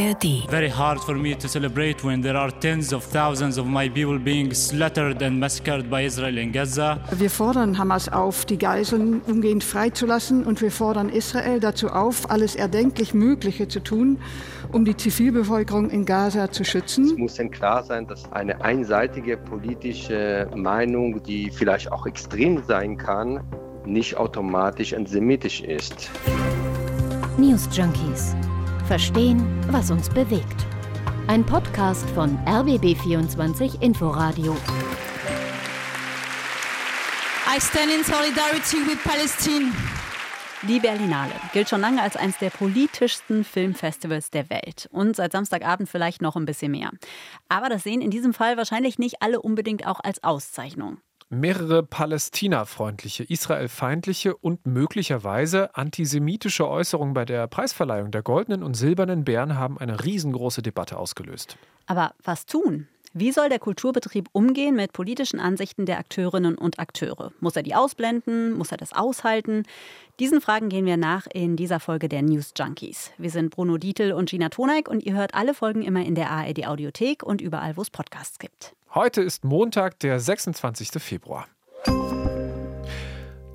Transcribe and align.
ARD. 0.00 0.48
Very 0.48 0.70
hard 0.70 1.00
for 1.00 1.14
me 1.14 1.34
to 1.34 1.48
celebrate 1.48 2.02
when 2.02 2.22
there 2.22 2.36
are 2.36 2.50
tens 2.60 2.92
of 2.92 3.04
thousands 3.04 3.58
of 3.58 3.66
my 3.66 3.88
people 3.88 4.18
being 4.18 4.54
slaughtered 4.54 5.22
and 5.22 5.38
massacred 5.38 5.90
by 5.90 6.04
Israel 6.04 6.38
in 6.38 6.52
Gaza. 6.52 6.98
Wir 7.12 7.30
fordern 7.30 7.76
Hamas 7.76 8.08
auf, 8.08 8.44
die 8.44 8.58
Geiseln 8.58 9.20
umgehend 9.26 9.64
freizulassen 9.64 10.44
und 10.44 10.60
wir 10.62 10.70
fordern 10.70 11.08
Israel 11.08 11.60
dazu 11.60 11.88
auf, 11.88 12.30
alles 12.30 12.56
erdenklich 12.56 13.14
Mögliche 13.14 13.68
zu 13.68 13.80
tun, 13.80 14.18
um 14.72 14.84
die 14.84 14.96
Zivilbevölkerung 14.96 15.90
in 15.90 16.04
Gaza 16.04 16.50
zu 16.50 16.64
schützen. 16.64 17.04
Es 17.04 17.16
muss 17.16 17.34
denn 17.34 17.50
klar 17.50 17.82
sein, 17.82 18.06
dass 18.06 18.30
eine 18.32 18.62
einseitige 18.62 19.36
politische 19.36 20.48
Meinung, 20.54 21.22
die 21.22 21.50
vielleicht 21.50 21.92
auch 21.92 22.06
extrem 22.06 22.62
sein 22.64 22.96
kann, 22.96 23.40
nicht 23.84 24.16
automatisch 24.16 24.94
antisemitisch 24.94 25.60
ist. 25.62 26.10
News 27.38 27.68
Junkies. 27.72 28.34
Verstehen, 28.90 29.46
was 29.70 29.92
uns 29.92 30.08
bewegt. 30.08 30.66
Ein 31.28 31.46
Podcast 31.46 32.10
von 32.10 32.36
RBB24 32.38 33.80
Inforadio. 33.80 34.56
I 37.46 37.60
stand 37.60 37.92
in 37.92 38.02
solidarity 38.02 38.78
with 38.84 38.98
Palestine. 39.04 39.70
Die 40.66 40.80
Berlinale 40.80 41.30
gilt 41.52 41.68
schon 41.68 41.80
lange 41.80 42.02
als 42.02 42.16
eines 42.16 42.38
der 42.38 42.50
politischsten 42.50 43.44
Filmfestivals 43.44 44.30
der 44.30 44.50
Welt 44.50 44.88
und 44.90 45.14
seit 45.14 45.30
Samstagabend 45.30 45.88
vielleicht 45.88 46.20
noch 46.20 46.34
ein 46.34 46.44
bisschen 46.44 46.72
mehr. 46.72 46.90
Aber 47.48 47.68
das 47.68 47.84
sehen 47.84 48.00
in 48.00 48.10
diesem 48.10 48.34
Fall 48.34 48.56
wahrscheinlich 48.56 48.98
nicht 48.98 49.22
alle 49.22 49.40
unbedingt 49.40 49.86
auch 49.86 50.00
als 50.02 50.24
Auszeichnung. 50.24 50.98
Mehrere 51.32 51.84
palästinafreundliche, 51.84 53.22
israelfeindliche 53.22 54.36
und 54.36 54.66
möglicherweise 54.66 55.76
antisemitische 55.76 56.68
Äußerungen 56.68 57.14
bei 57.14 57.24
der 57.24 57.46
Preisverleihung 57.46 58.10
der 58.10 58.22
goldenen 58.22 58.64
und 58.64 58.74
silbernen 58.74 59.22
Bären 59.24 59.56
haben 59.56 59.78
eine 59.78 60.04
riesengroße 60.04 60.60
Debatte 60.60 60.98
ausgelöst. 60.98 61.56
Aber 61.86 62.14
was 62.24 62.46
tun? 62.46 62.88
Wie 63.12 63.32
soll 63.32 63.48
der 63.48 63.58
Kulturbetrieb 63.58 64.28
umgehen 64.30 64.76
mit 64.76 64.92
politischen 64.92 65.40
Ansichten 65.40 65.84
der 65.84 65.98
Akteurinnen 65.98 66.54
und 66.54 66.78
Akteure? 66.78 67.32
Muss 67.40 67.56
er 67.56 67.64
die 67.64 67.74
ausblenden? 67.74 68.52
Muss 68.52 68.70
er 68.70 68.76
das 68.76 68.92
aushalten? 68.92 69.64
Diesen 70.20 70.40
Fragen 70.40 70.68
gehen 70.68 70.86
wir 70.86 70.96
nach 70.96 71.26
in 71.26 71.56
dieser 71.56 71.80
Folge 71.80 72.08
der 72.08 72.22
News 72.22 72.52
Junkies. 72.56 73.10
Wir 73.18 73.30
sind 73.30 73.50
Bruno 73.50 73.78
Dietl 73.78 74.12
und 74.12 74.30
Gina 74.30 74.48
Toneik 74.48 74.88
und 74.88 75.02
ihr 75.02 75.14
hört 75.14 75.34
alle 75.34 75.54
Folgen 75.54 75.82
immer 75.82 76.06
in 76.06 76.14
der 76.14 76.30
ARD 76.30 76.68
Audiothek 76.68 77.24
und 77.24 77.40
überall, 77.40 77.76
wo 77.76 77.82
es 77.82 77.90
Podcasts 77.90 78.38
gibt. 78.38 78.76
Heute 78.94 79.22
ist 79.22 79.42
Montag, 79.42 79.98
der 79.98 80.20
26. 80.20 80.90
Februar. 81.02 81.48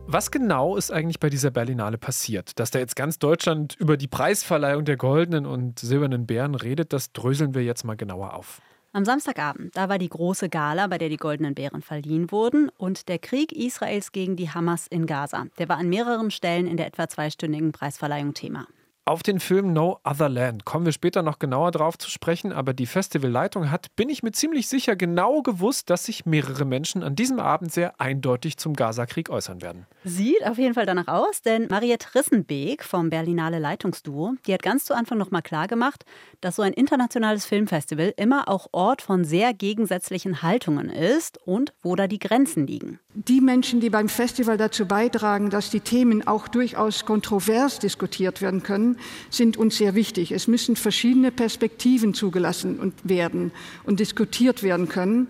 Was 0.05 0.31
genau 0.31 0.75
ist 0.75 0.91
eigentlich 0.91 1.21
bei 1.21 1.29
dieser 1.29 1.51
Berlinale 1.51 1.97
passiert? 1.97 2.59
Dass 2.59 2.71
da 2.71 2.79
jetzt 2.79 2.97
ganz 2.97 3.19
Deutschland 3.19 3.77
über 3.79 3.95
die 3.95 4.07
Preisverleihung 4.07 4.83
der 4.83 4.97
goldenen 4.97 5.45
und 5.45 5.79
silbernen 5.79 6.27
Bären 6.27 6.55
redet, 6.55 6.91
das 6.91 7.13
dröseln 7.13 7.53
wir 7.53 7.63
jetzt 7.63 7.85
mal 7.85 7.95
genauer 7.95 8.33
auf. 8.33 8.61
Am 8.95 9.03
Samstagabend, 9.03 9.75
da 9.75 9.89
war 9.89 9.97
die 9.97 10.07
große 10.07 10.47
Gala, 10.47 10.87
bei 10.87 10.97
der 10.97 11.09
die 11.09 11.17
goldenen 11.17 11.53
Bären 11.53 11.81
verliehen 11.81 12.31
wurden 12.31 12.69
und 12.77 13.09
der 13.09 13.19
Krieg 13.19 13.51
Israels 13.51 14.13
gegen 14.13 14.37
die 14.37 14.49
Hamas 14.49 14.87
in 14.87 15.05
Gaza. 15.05 15.47
Der 15.57 15.67
war 15.67 15.79
an 15.79 15.89
mehreren 15.89 16.31
Stellen 16.31 16.65
in 16.65 16.77
der 16.77 16.87
etwa 16.87 17.09
zweistündigen 17.09 17.73
Preisverleihung 17.73 18.33
Thema. 18.33 18.67
Auf 19.07 19.21
den 19.21 19.39
Film 19.39 19.71
No 19.71 19.99
Other 20.03 20.29
Land 20.29 20.65
kommen 20.65 20.85
wir 20.87 20.91
später 20.91 21.21
noch 21.21 21.37
genauer 21.37 21.69
drauf 21.69 21.95
zu 21.95 22.09
sprechen, 22.09 22.51
aber 22.51 22.73
die 22.73 22.87
Festivalleitung 22.87 23.69
hat, 23.69 23.95
bin 23.95 24.09
ich 24.09 24.23
mir 24.23 24.31
ziemlich 24.31 24.67
sicher, 24.67 24.95
genau 24.95 25.43
gewusst, 25.43 25.91
dass 25.91 26.05
sich 26.05 26.25
mehrere 26.25 26.65
Menschen 26.65 27.03
an 27.03 27.15
diesem 27.15 27.39
Abend 27.39 27.71
sehr 27.71 28.01
eindeutig 28.01 28.57
zum 28.57 28.73
Gazakrieg 28.73 29.29
äußern 29.29 29.61
werden. 29.61 29.85
Sieht 30.05 30.43
auf 30.43 30.57
jeden 30.57 30.73
Fall 30.73 30.87
danach 30.87 31.07
aus, 31.07 31.43
denn 31.43 31.67
Mariette 31.69 32.15
Rissenbeek 32.15 32.83
vom 32.83 33.11
Berlinale 33.11 33.59
Leitungsduo, 33.59 34.33
die 34.47 34.53
hat 34.55 34.63
ganz 34.63 34.85
zu 34.85 34.95
Anfang 34.95 35.19
nochmal 35.19 35.43
klar 35.43 35.67
gemacht, 35.67 36.03
dass 36.41 36.55
so 36.55 36.63
ein 36.63 36.73
internationales 36.73 37.45
Filmfestival 37.45 38.11
immer 38.17 38.49
auch 38.49 38.69
Ort 38.71 39.03
von 39.03 39.23
sehr 39.23 39.53
gegensätzlichen 39.53 40.41
Haltungen 40.41 40.89
ist 40.89 41.37
und 41.45 41.73
wo 41.83 41.95
da 41.95 42.07
die 42.07 42.17
Grenzen 42.17 42.65
liegen. 42.65 42.99
Die 43.17 43.39
Menschen, 43.39 43.79
die 43.79 43.89
beim 43.89 44.09
Festival 44.09 44.57
dazu 44.57 44.85
beitragen, 44.85 45.49
dass 45.49 45.69
die 45.69 45.79
Themen 45.79 46.27
auch 46.27 46.49
durchaus 46.49 47.05
kontrovers 47.05 47.79
diskutiert 47.79 48.41
werden 48.41 48.61
können, 48.61 48.97
sind 49.29 49.55
uns 49.55 49.77
sehr 49.77 49.95
wichtig. 49.95 50.33
Es 50.33 50.49
müssen 50.49 50.75
verschiedene 50.75 51.31
Perspektiven 51.31 52.13
zugelassen 52.13 52.77
und 52.77 52.93
werden 53.05 53.53
und 53.85 54.01
diskutiert 54.01 54.63
werden 54.63 54.89
können, 54.89 55.27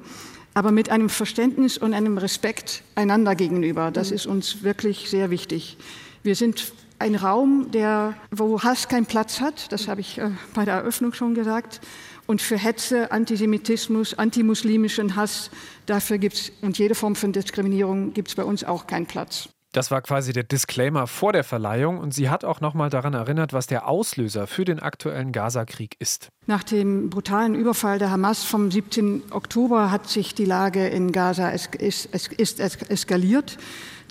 aber 0.56 0.72
mit 0.72 0.90
einem 0.90 1.10
Verständnis 1.10 1.78
und 1.78 1.94
einem 1.94 2.18
Respekt 2.18 2.82
einander 2.96 3.36
gegenüber. 3.36 3.92
Das 3.92 4.10
ist 4.10 4.26
uns 4.26 4.64
wirklich 4.64 5.12
sehr 5.12 5.30
wichtig. 5.30 5.78
Wir 6.24 6.34
sind 6.34 6.74
ein 6.98 7.14
Raum, 7.14 7.70
der, 7.72 8.16
wo 8.32 8.64
Hass 8.64 8.88
keinen 8.88 9.06
Platz 9.06 9.42
hat, 9.42 9.72
das 9.72 9.88
habe 9.88 10.02
ich 10.02 10.18
äh, 10.18 10.32
bei 10.56 10.66
der 10.66 10.76
Eröffnung 10.76 11.14
schon 11.14 11.36
gesagt. 11.36 11.82
Und 12.28 12.42
für 12.42 12.58
Hetze, 12.58 13.12
Antisemitismus, 13.12 14.16
antimuslimischen 14.16 15.16
Hass, 15.16 15.52
dafür 15.86 16.18
gibt 16.18 16.36
es 16.36 16.52
und 16.62 16.78
jede 16.78 16.96
Form 16.96 17.16
von 17.16 17.32
Diskriminierung 17.32 18.14
gibt 18.14 18.30
es 18.30 18.36
bei 18.36 18.44
uns 18.44 18.64
auch 18.64 18.88
keinen 18.88 19.06
Platz. 19.06 19.50
Das 19.76 19.92
war 19.92 20.02
quasi 20.02 20.32
der 20.32 20.44
Disclaimer 20.44 21.06
vor 21.06 21.34
der 21.34 21.44
Verleihung 21.44 21.98
und 21.98 22.14
sie 22.14 22.30
hat 22.30 22.46
auch 22.46 22.62
nochmal 22.62 22.90
daran 22.90 23.14
erinnert, 23.14 23.52
was 23.52 23.68
der 23.68 23.90
Auslöser 23.90 24.48
für 24.48 24.64
den 24.64 24.80
aktuellen 24.80 25.34
Gaza-Krieg 25.34 25.98
ist. 26.00 26.30
Nach 26.48 26.64
dem 26.64 27.10
brutalen 27.10 27.56
Überfall 27.56 28.00
der 28.00 28.10
Hamas 28.10 28.46
vom 28.46 28.72
17. 28.72 29.24
Oktober 29.32 29.92
hat 29.92 30.08
sich 30.08 30.34
die 30.34 30.46
Lage 30.46 30.88
in 30.88 31.12
Gaza 31.12 31.52
es, 31.52 31.68
es, 31.78 32.08
es 32.10 32.28
ist 32.28 32.62
eskaliert. 32.62 33.58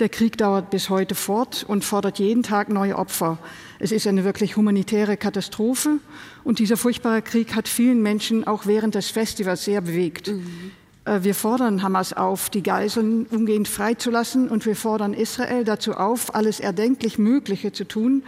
Der 0.00 0.10
Krieg 0.10 0.36
dauert 0.36 0.68
bis 0.68 0.90
heute 0.90 1.14
fort 1.14 1.64
und 1.66 1.82
fordert 1.82 2.18
jeden 2.18 2.42
Tag 2.42 2.68
neue 2.68 2.98
Opfer. 2.98 3.38
Es 3.78 3.90
ist 3.90 4.06
eine 4.06 4.24
wirklich 4.24 4.56
humanitäre 4.56 5.16
Katastrophe 5.16 5.96
und 6.42 6.58
dieser 6.58 6.76
furchtbare 6.76 7.22
Krieg 7.22 7.54
hat 7.54 7.68
vielen 7.68 8.02
Menschen 8.02 8.46
auch 8.46 8.66
während 8.66 8.96
des 8.96 9.08
Festivals 9.08 9.64
sehr 9.64 9.80
bewegt. 9.80 10.28
Mhm. 10.28 10.72
Wir 11.06 11.34
fordern 11.34 11.82
Hamas 11.82 12.14
auf, 12.14 12.48
die 12.48 12.62
Geiseln 12.62 13.26
umgehend 13.26 13.68
freizulassen 13.68 14.48
und 14.48 14.64
wir 14.64 14.74
fordern 14.74 15.12
Israel 15.12 15.62
dazu 15.62 15.92
auf, 15.92 16.34
alles 16.34 16.60
erdenklich 16.60 17.18
Mögliche 17.18 17.72
zu 17.72 17.84
tun, 17.84 18.22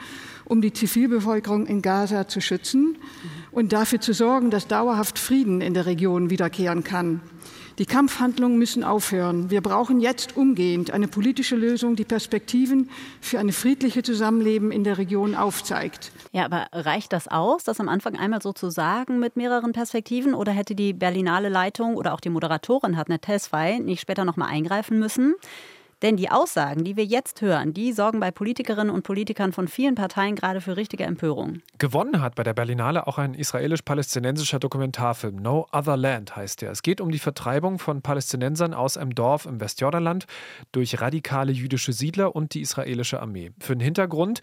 um 0.45 0.61
die 0.61 0.75
Zivilbevölkerung 0.75 1.67
in 1.67 1.81
Gaza 1.81 2.29
zu 2.29 2.43
schützen 2.43 2.99
und 3.51 3.73
dafür 3.73 4.03
zu 4.03 4.13
sorgen, 4.13 4.51
dass 4.51 4.69
dauerhaft 4.69 5.19
Frieden 5.19 5.63
in 5.63 5.73
der 5.73 5.87
Region 5.87 6.29
wiederkehren 6.29 6.85
kann. 6.85 7.23
Die 7.79 7.85
Kampfhandlungen 7.85 8.59
müssen 8.59 8.85
aufhören. 8.85 9.51
Wir 9.51 9.61
brauchen 9.61 10.01
jetzt 10.01 10.35
umgehend 10.35 10.93
eine 10.93 11.09
politische 11.09 11.57
Lösung, 11.57 11.95
die 11.95 12.07
Perspektiven 12.07 12.89
für 13.21 13.39
ein 13.39 13.53
friedliches 13.53 14.05
Zusammenleben 14.05 14.73
in 14.73 14.83
der 14.83 14.97
Region 14.97 15.35
aufzeigt. 15.35 16.11
Ja, 16.33 16.47
aber 16.47 16.69
reicht 16.73 17.13
das 17.13 17.29
aus, 17.29 17.65
das 17.65 17.79
am 17.79 17.91
Anfang 17.91 18.17
einmal 18.17 18.41
so 18.41 18.55
zu 18.55 18.71
sagen 18.71 19.19
mit 19.19 19.37
mehreren 19.37 19.73
Perspektiven? 19.73 20.33
Oder 20.33 20.53
hätte 20.53 20.75
die 20.75 20.95
Berlinale 20.95 21.51
Leitung 21.51 21.97
oder 21.97 22.15
auch 22.15 22.21
die 22.21 22.31
Moderatorin 22.31 22.97
Hartnett 22.97 23.23
Tesfaye 23.23 23.79
nicht 23.79 24.01
später 24.01 24.25
noch 24.25 24.37
mal 24.37 24.47
eingreifen 24.47 24.99
müssen? 24.99 25.35
Denn 26.07 26.17
die 26.17 26.31
Aussagen, 26.31 26.85
die 26.85 26.97
wir 26.97 27.05
jetzt 27.05 27.43
hören, 27.43 27.75
die 27.75 27.93
sorgen 27.93 28.21
bei 28.21 28.31
Politikerinnen 28.31 28.95
und 28.95 29.03
Politikern 29.03 29.53
von 29.53 29.67
vielen 29.67 29.97
Parteien 29.97 30.37
gerade 30.37 30.61
für 30.61 30.77
richtige 30.77 31.03
Empörung. 31.03 31.63
Gewonnen 31.79 32.21
hat 32.21 32.37
bei 32.37 32.45
der 32.45 32.55
Berlinale 32.55 33.09
auch 33.09 33.19
ein 33.19 33.35
israelisch-palästinensischer 33.35 34.61
Dokumentarfilm. 34.61 35.35
No 35.35 35.67
Other 35.73 35.97
Land 35.97 36.37
heißt 36.37 36.63
er. 36.63 36.71
Es 36.71 36.83
geht 36.83 37.01
um 37.01 37.11
die 37.11 37.19
Vertreibung 37.19 37.81
von 37.81 38.03
Palästinensern 38.03 38.73
aus 38.73 38.97
einem 38.97 39.17
Dorf 39.17 39.47
im 39.47 39.61
Westjordanland 39.61 40.27
durch 40.71 41.01
radikale 41.01 41.51
jüdische 41.51 41.93
Siedler 41.93 42.37
und 42.37 42.55
die 42.55 42.61
israelische 42.61 43.21
Armee. 43.21 43.51
Für 43.59 43.75
den 43.75 43.81
Hintergrund, 43.81 44.43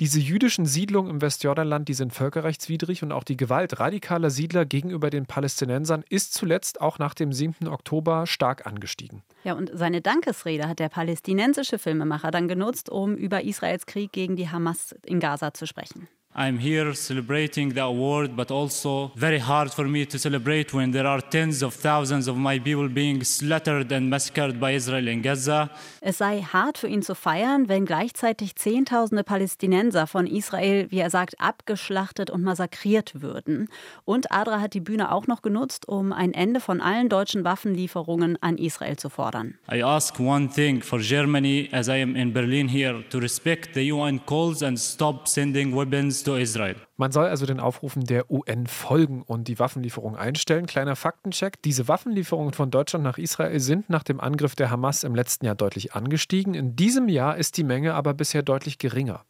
diese 0.00 0.18
jüdischen 0.18 0.64
Siedlungen 0.64 1.10
im 1.10 1.20
Westjordanland, 1.20 1.86
die 1.88 1.94
sind 1.94 2.14
völkerrechtswidrig 2.14 3.02
und 3.02 3.12
auch 3.12 3.22
die 3.22 3.36
Gewalt 3.36 3.80
radikaler 3.80 4.30
Siedler 4.30 4.64
gegenüber 4.64 5.10
den 5.10 5.26
Palästinensern 5.26 6.04
ist 6.08 6.32
zuletzt 6.32 6.80
auch 6.80 6.98
nach 6.98 7.12
dem 7.12 7.34
7. 7.34 7.68
Oktober 7.68 8.26
stark 8.26 8.66
angestiegen. 8.66 9.22
Ja, 9.44 9.52
und 9.52 9.70
seine 9.74 10.00
Dankesrede 10.00 10.66
hat 10.66 10.78
der 10.78 10.88
palästinensische 10.88 11.78
Filmemacher 11.78 12.30
dann 12.30 12.48
genutzt, 12.48 12.88
um 12.88 13.14
über 13.14 13.44
Israels 13.44 13.84
Krieg 13.84 14.10
gegen 14.12 14.36
die 14.36 14.48
Hamas 14.48 14.94
in 15.04 15.20
Gaza 15.20 15.52
zu 15.52 15.66
sprechen. 15.66 16.08
I'm 16.32 16.58
here 16.58 16.94
celebrating 16.94 17.74
the 17.74 17.82
award, 17.82 18.36
but 18.36 18.52
also 18.52 19.10
very 19.16 19.40
hard 19.40 19.74
for 19.74 19.88
me 19.88 20.06
to 20.06 20.16
celebrate 20.16 20.72
when 20.72 20.92
there 20.92 21.06
are 21.06 21.20
tens 21.20 21.60
of 21.60 21.74
thousands 21.74 22.28
of 22.28 22.36
my 22.36 22.56
people 22.60 22.88
being 22.88 23.24
slaughtered 23.24 23.90
and 23.90 24.08
massacred 24.08 24.60
by 24.60 24.76
Israel 24.76 25.08
in 25.08 25.22
Gaza. 25.22 25.70
Es 26.00 26.18
sei 26.18 26.42
hart 26.42 26.78
für 26.78 26.86
ihn 26.86 27.02
zu 27.02 27.16
feiern, 27.16 27.68
wenn 27.68 27.84
gleichzeitig 27.84 28.54
Zehntausende 28.54 29.24
Palästinenser 29.24 30.06
von 30.06 30.28
Israel, 30.28 30.86
wie 30.90 31.00
er 31.00 31.10
sagt, 31.10 31.40
abgeschlachtet 31.40 32.30
und 32.30 32.44
massakriert 32.44 33.20
würden. 33.20 33.68
Und 34.04 34.30
Adra 34.30 34.60
hat 34.60 34.74
die 34.74 34.80
Bühne 34.80 35.10
auch 35.10 35.26
noch 35.26 35.42
genutzt, 35.42 35.88
um 35.88 36.12
ein 36.12 36.32
Ende 36.32 36.60
von 36.60 36.80
allen 36.80 37.08
deutschen 37.08 37.42
Waffenlieferungen 37.42 38.40
an 38.40 38.56
Israel 38.56 38.96
zu 38.96 39.10
fordern. 39.10 39.58
I 39.68 39.82
ask 39.82 40.20
one 40.20 40.48
thing 40.48 40.80
for 40.80 41.00
Germany, 41.00 41.68
as 41.72 41.88
I 41.88 42.00
am 42.00 42.14
in 42.14 42.32
Berlin 42.32 42.68
here, 42.68 43.02
to 43.10 43.18
respect 43.18 43.74
the 43.74 43.90
UN 43.92 44.24
calls 44.24 44.62
and 44.62 44.78
stop 44.78 45.26
sending 45.26 45.74
weapons 45.74 46.19
to 46.24 46.36
Israel. 46.36 46.76
Man 46.96 47.12
soll 47.12 47.26
also 47.26 47.46
den 47.46 47.60
Aufrufen 47.60 48.04
der 48.04 48.30
UN 48.30 48.66
folgen 48.66 49.22
und 49.22 49.48
die 49.48 49.58
Waffenlieferung 49.58 50.16
einstellen. 50.16 50.66
Kleiner 50.66 50.96
Faktencheck: 50.96 51.62
Diese 51.62 51.88
Waffenlieferungen 51.88 52.52
von 52.52 52.70
Deutschland 52.70 53.04
nach 53.04 53.18
Israel 53.18 53.60
sind 53.60 53.90
nach 53.90 54.02
dem 54.02 54.20
Angriff 54.20 54.54
der 54.54 54.70
Hamas 54.70 55.04
im 55.04 55.14
letzten 55.14 55.46
Jahr 55.46 55.54
deutlich 55.54 55.94
angestiegen. 55.94 56.54
In 56.54 56.76
diesem 56.76 57.08
Jahr 57.08 57.36
ist 57.36 57.56
die 57.56 57.64
Menge 57.64 57.94
aber 57.94 58.14
bisher 58.14 58.42
deutlich 58.42 58.78
geringer. 58.78 59.24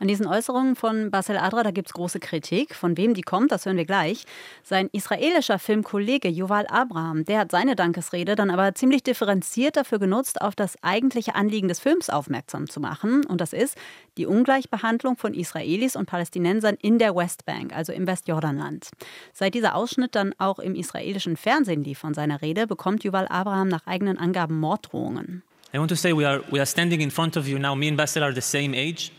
An 0.00 0.08
diesen 0.08 0.26
Äußerungen 0.26 0.74
von 0.74 1.10
Basel 1.10 1.36
Adra, 1.36 1.62
da 1.62 1.70
gibt 1.70 1.88
es 1.88 1.94
große 1.94 2.18
Kritik. 2.18 2.74
Von 2.74 2.96
wem 2.96 3.14
die 3.14 3.22
kommt, 3.22 3.52
das 3.52 3.64
hören 3.64 3.76
wir 3.76 3.84
gleich. 3.84 4.24
Sein 4.64 4.88
israelischer 4.92 5.58
Filmkollege 5.58 6.28
Yuval 6.28 6.66
Abraham, 6.66 7.24
der 7.24 7.38
hat 7.38 7.52
seine 7.52 7.76
Dankesrede 7.76 8.34
dann 8.34 8.50
aber 8.50 8.74
ziemlich 8.74 9.04
differenziert 9.04 9.76
dafür 9.76 10.00
genutzt, 10.00 10.40
auf 10.40 10.56
das 10.56 10.76
eigentliche 10.82 11.36
Anliegen 11.36 11.68
des 11.68 11.78
Films 11.78 12.10
aufmerksam 12.10 12.68
zu 12.68 12.80
machen. 12.80 13.24
Und 13.24 13.40
das 13.40 13.52
ist 13.52 13.78
die 14.18 14.26
Ungleichbehandlung 14.26 15.16
von 15.16 15.32
Israelis 15.32 15.94
und 15.94 16.06
Palästinensern 16.06 16.76
in 16.82 16.98
der 16.98 17.14
Westbank, 17.14 17.74
also 17.74 17.92
im 17.92 18.06
Westjordanland. 18.06 18.90
Seit 19.32 19.54
dieser 19.54 19.76
Ausschnitt 19.76 20.16
dann 20.16 20.34
auch 20.38 20.58
im 20.58 20.74
israelischen 20.74 21.36
Fernsehen 21.36 21.84
lief 21.84 22.00
von 22.00 22.14
seiner 22.14 22.42
Rede, 22.42 22.66
bekommt 22.66 23.04
Yuval 23.04 23.28
Abraham 23.28 23.68
nach 23.68 23.86
eigenen 23.86 24.18
Angaben 24.18 24.58
Morddrohungen. 24.58 25.42
I 25.72 25.78
want 25.78 25.88
to 25.90 25.96
say 25.96 26.12
we 26.12 26.26
are, 26.28 26.40
we 26.52 26.58
are 26.58 26.66
standing 26.66 27.00
in 27.00 27.10
front 27.10 27.36
of 27.36 27.48
you 27.48 27.58
now. 27.58 27.74
Me 27.74 27.88
and 27.88 27.96
Basel 27.96 28.22
are 28.22 28.32
the 28.32 28.40
same 28.40 28.76
age. 28.76 29.10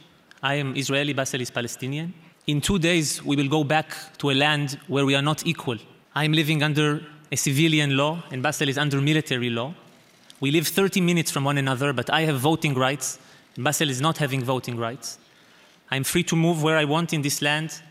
I 0.45 0.59
am 0.59 0.75
Israeli, 0.77 1.13
Basel 1.13 1.41
is 1.41 1.49
Palestinian. 1.49 2.13
In 2.45 2.61
two 2.61 2.77
days, 2.77 3.23
we 3.25 3.35
will 3.35 3.47
go 3.47 3.63
back 3.63 3.95
to 4.19 4.29
a 4.29 4.35
land 4.35 4.77
where 4.87 5.03
we 5.03 5.15
are 5.15 5.21
not 5.23 5.43
equal. 5.47 5.79
I 6.13 6.23
am 6.23 6.33
living 6.33 6.61
under 6.61 7.01
a 7.31 7.35
civilian 7.35 7.97
law, 7.97 8.23
and 8.29 8.43
Basel 8.43 8.69
is 8.69 8.77
under 8.77 9.01
military 9.01 9.49
law. 9.49 9.73
We 10.39 10.51
live 10.51 10.67
30 10.67 11.01
minutes 11.01 11.31
from 11.31 11.45
one 11.45 11.57
another, 11.57 11.93
but 11.93 12.11
I 12.11 12.21
have 12.25 12.39
voting 12.39 12.75
rights, 12.75 13.17
and 13.55 13.63
Basel 13.63 13.89
is 13.89 13.99
not 14.01 14.19
having 14.19 14.43
voting 14.43 14.77
rights. 14.77 15.17
I'm 15.89 16.03
free 16.03 16.23
to 16.25 16.35
move 16.35 16.61
where 16.61 16.77
I 16.77 16.85
want 16.85 17.11
in 17.11 17.23
this 17.23 17.41
land. 17.41 17.81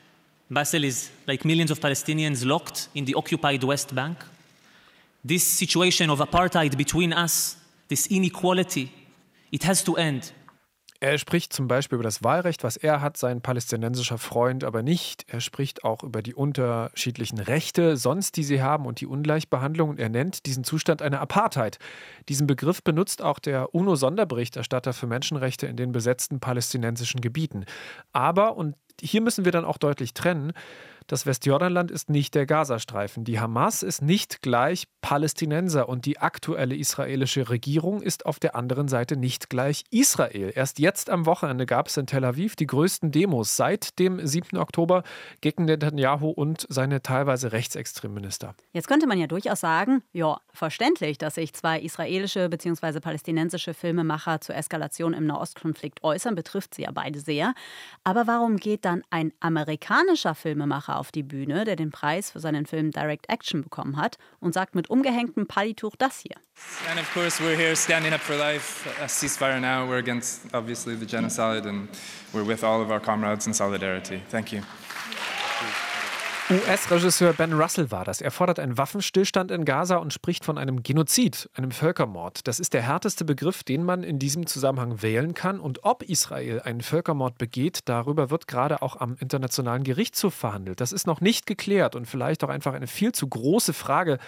Basel 0.48 0.84
is, 0.84 1.10
like 1.26 1.44
millions 1.44 1.72
of 1.72 1.80
Palestinians, 1.80 2.46
locked 2.46 2.86
in 2.94 3.04
the 3.04 3.14
occupied 3.14 3.64
West 3.64 3.92
Bank. 3.92 4.18
This 5.24 5.44
situation 5.44 6.08
of 6.08 6.20
apartheid 6.20 6.76
between 6.76 7.14
us 7.14 7.56
this 7.88 8.06
inequality, 8.06 8.92
it 9.50 9.64
has 9.64 9.82
to 9.82 9.96
end. 9.96 10.30
Er 11.04 11.18
spricht 11.18 11.52
zum 11.52 11.68
Beispiel 11.68 11.96
über 11.96 12.02
das 12.02 12.24
Wahlrecht, 12.24 12.64
was 12.64 12.78
er 12.78 13.02
hat, 13.02 13.18
sein 13.18 13.42
palästinensischer 13.42 14.16
Freund 14.16 14.64
aber 14.64 14.82
nicht. 14.82 15.26
Er 15.28 15.42
spricht 15.42 15.84
auch 15.84 16.02
über 16.02 16.22
die 16.22 16.32
unterschiedlichen 16.32 17.40
Rechte 17.40 17.98
sonst, 17.98 18.38
die 18.38 18.42
sie 18.42 18.62
haben 18.62 18.86
und 18.86 19.02
die 19.02 19.06
Ungleichbehandlung. 19.06 19.90
Und 19.90 20.00
er 20.00 20.08
nennt 20.08 20.46
diesen 20.46 20.64
Zustand 20.64 21.02
eine 21.02 21.20
Apartheid. 21.20 21.78
Diesen 22.30 22.46
Begriff 22.46 22.82
benutzt 22.82 23.20
auch 23.20 23.38
der 23.38 23.74
UNO-Sonderberichterstatter 23.74 24.94
für 24.94 25.06
Menschenrechte 25.06 25.66
in 25.66 25.76
den 25.76 25.92
besetzten 25.92 26.40
palästinensischen 26.40 27.20
Gebieten. 27.20 27.66
Aber, 28.14 28.56
und 28.56 28.74
hier 28.98 29.20
müssen 29.20 29.44
wir 29.44 29.52
dann 29.52 29.66
auch 29.66 29.76
deutlich 29.76 30.14
trennen, 30.14 30.54
das 31.06 31.26
Westjordanland 31.26 31.90
ist 31.90 32.08
nicht 32.08 32.34
der 32.34 32.46
Gazastreifen. 32.46 33.24
Die 33.24 33.38
Hamas 33.38 33.82
ist 33.82 34.00
nicht 34.00 34.40
gleich 34.40 34.84
Palästinenser 35.02 35.88
und 35.88 36.06
die 36.06 36.18
aktuelle 36.18 36.74
israelische 36.74 37.50
Regierung 37.50 38.00
ist 38.00 38.24
auf 38.24 38.38
der 38.38 38.56
anderen 38.56 38.88
Seite 38.88 39.16
nicht 39.16 39.50
gleich 39.50 39.84
Israel. 39.90 40.50
Erst 40.54 40.78
jetzt 40.78 41.10
am 41.10 41.26
Wochenende 41.26 41.66
gab 41.66 41.88
es 41.88 41.96
in 41.98 42.06
Tel 42.06 42.24
Aviv 42.24 42.56
die 42.56 42.66
größten 42.66 43.12
Demos 43.12 43.56
seit 43.56 43.98
dem 43.98 44.26
7. 44.26 44.56
Oktober 44.56 45.02
gegen 45.42 45.66
Netanyahu 45.66 46.30
und 46.30 46.66
seine 46.70 47.02
teilweise 47.02 47.52
rechtsextremen 47.52 48.14
Minister. 48.14 48.54
Jetzt 48.72 48.88
könnte 48.88 49.06
man 49.06 49.18
ja 49.18 49.26
durchaus 49.26 49.60
sagen, 49.60 50.02
ja, 50.12 50.38
verständlich, 50.52 51.18
dass 51.18 51.34
sich 51.34 51.52
zwei 51.52 51.80
israelische 51.80 52.48
bzw. 52.48 53.00
palästinensische 53.00 53.74
Filmemacher 53.74 54.40
zur 54.40 54.54
Eskalation 54.54 55.12
im 55.12 55.26
Nahostkonflikt 55.26 56.02
äußern, 56.02 56.34
betrifft 56.34 56.74
sie 56.74 56.82
ja 56.82 56.90
beide 56.92 57.20
sehr. 57.20 57.54
Aber 58.04 58.26
warum 58.26 58.56
geht 58.56 58.86
dann 58.86 59.02
ein 59.10 59.32
amerikanischer 59.40 60.34
Filmemacher 60.34 60.93
auf 60.94 61.12
die 61.12 61.22
Bühne, 61.22 61.64
der 61.64 61.76
den 61.76 61.90
Preis 61.90 62.30
für 62.30 62.40
seinen 62.40 62.66
Film 62.66 62.90
Direct 62.90 63.28
Action 63.28 63.62
bekommen 63.62 63.96
hat 63.96 64.18
und 64.40 64.54
sagt 64.54 64.74
mit 64.74 64.90
umgehängtem 64.90 65.46
Pallituch 65.46 65.96
das 65.96 66.20
hier. 66.20 66.36
And 66.90 67.00
of 67.00 67.12
course 67.12 67.42
we're 67.42 67.56
here 67.56 67.74
standing 67.74 68.12
up 68.12 68.20
for 68.20 68.36
life, 68.36 68.88
a 69.02 69.06
ceasefire 69.06 69.60
now. 69.60 69.88
We're 69.88 69.98
against 69.98 70.42
obviously 70.54 70.96
the 70.96 71.06
genocide 71.06 71.66
and 71.66 71.88
we're 72.32 72.46
with 72.46 72.62
all 72.62 72.80
of 72.80 72.90
our 72.90 73.00
comrades 73.00 73.46
in 73.46 73.54
solidarity. 73.54 74.22
Thank 74.30 74.52
you. 74.52 74.62
US-Regisseur 76.50 77.32
Ben 77.32 77.54
Russell 77.54 77.90
war 77.90 78.04
das. 78.04 78.20
Er 78.20 78.30
fordert 78.30 78.58
einen 78.58 78.76
Waffenstillstand 78.76 79.50
in 79.50 79.64
Gaza 79.64 79.96
und 79.96 80.12
spricht 80.12 80.44
von 80.44 80.58
einem 80.58 80.82
Genozid, 80.82 81.48
einem 81.54 81.70
Völkermord. 81.70 82.46
Das 82.46 82.60
ist 82.60 82.74
der 82.74 82.82
härteste 82.82 83.24
Begriff, 83.24 83.64
den 83.64 83.82
man 83.82 84.02
in 84.02 84.18
diesem 84.18 84.46
Zusammenhang 84.46 85.00
wählen 85.00 85.32
kann. 85.32 85.58
Und 85.58 85.84
ob 85.84 86.02
Israel 86.02 86.60
einen 86.60 86.82
Völkermord 86.82 87.38
begeht, 87.38 87.80
darüber 87.86 88.28
wird 88.28 88.46
gerade 88.46 88.82
auch 88.82 89.00
am 89.00 89.16
Internationalen 89.20 89.84
Gerichtshof 89.84 90.34
verhandelt. 90.34 90.82
Das 90.82 90.92
ist 90.92 91.06
noch 91.06 91.22
nicht 91.22 91.46
geklärt 91.46 91.96
und 91.96 92.04
vielleicht 92.04 92.44
auch 92.44 92.50
einfach 92.50 92.74
eine 92.74 92.88
viel 92.88 93.12
zu 93.12 93.26
große 93.26 93.72
Frage 93.72 94.18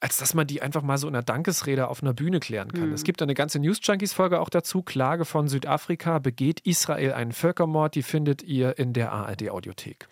als 0.00 0.18
dass 0.18 0.34
man 0.34 0.46
die 0.46 0.60
einfach 0.60 0.82
mal 0.82 0.98
so 0.98 1.08
in 1.08 1.14
einer 1.14 1.22
Dankesrede 1.22 1.88
auf 1.88 2.02
einer 2.02 2.12
Bühne 2.12 2.38
klären 2.38 2.70
kann. 2.72 2.88
Mhm. 2.88 2.92
Es 2.92 3.04
gibt 3.04 3.22
eine 3.22 3.32
ganze 3.32 3.58
News 3.58 3.78
Junkies 3.80 4.12
Folge 4.12 4.38
auch 4.38 4.50
dazu. 4.50 4.82
Klage 4.82 5.24
von 5.24 5.48
Südafrika 5.48 6.18
begeht 6.18 6.60
Israel 6.60 7.14
einen 7.14 7.32
Völkermord. 7.32 7.94
Die 7.94 8.02
findet 8.02 8.42
ihr 8.42 8.78
in 8.78 8.92
der 8.92 9.12
ARD 9.12 9.48
Audiothek. 9.48 10.06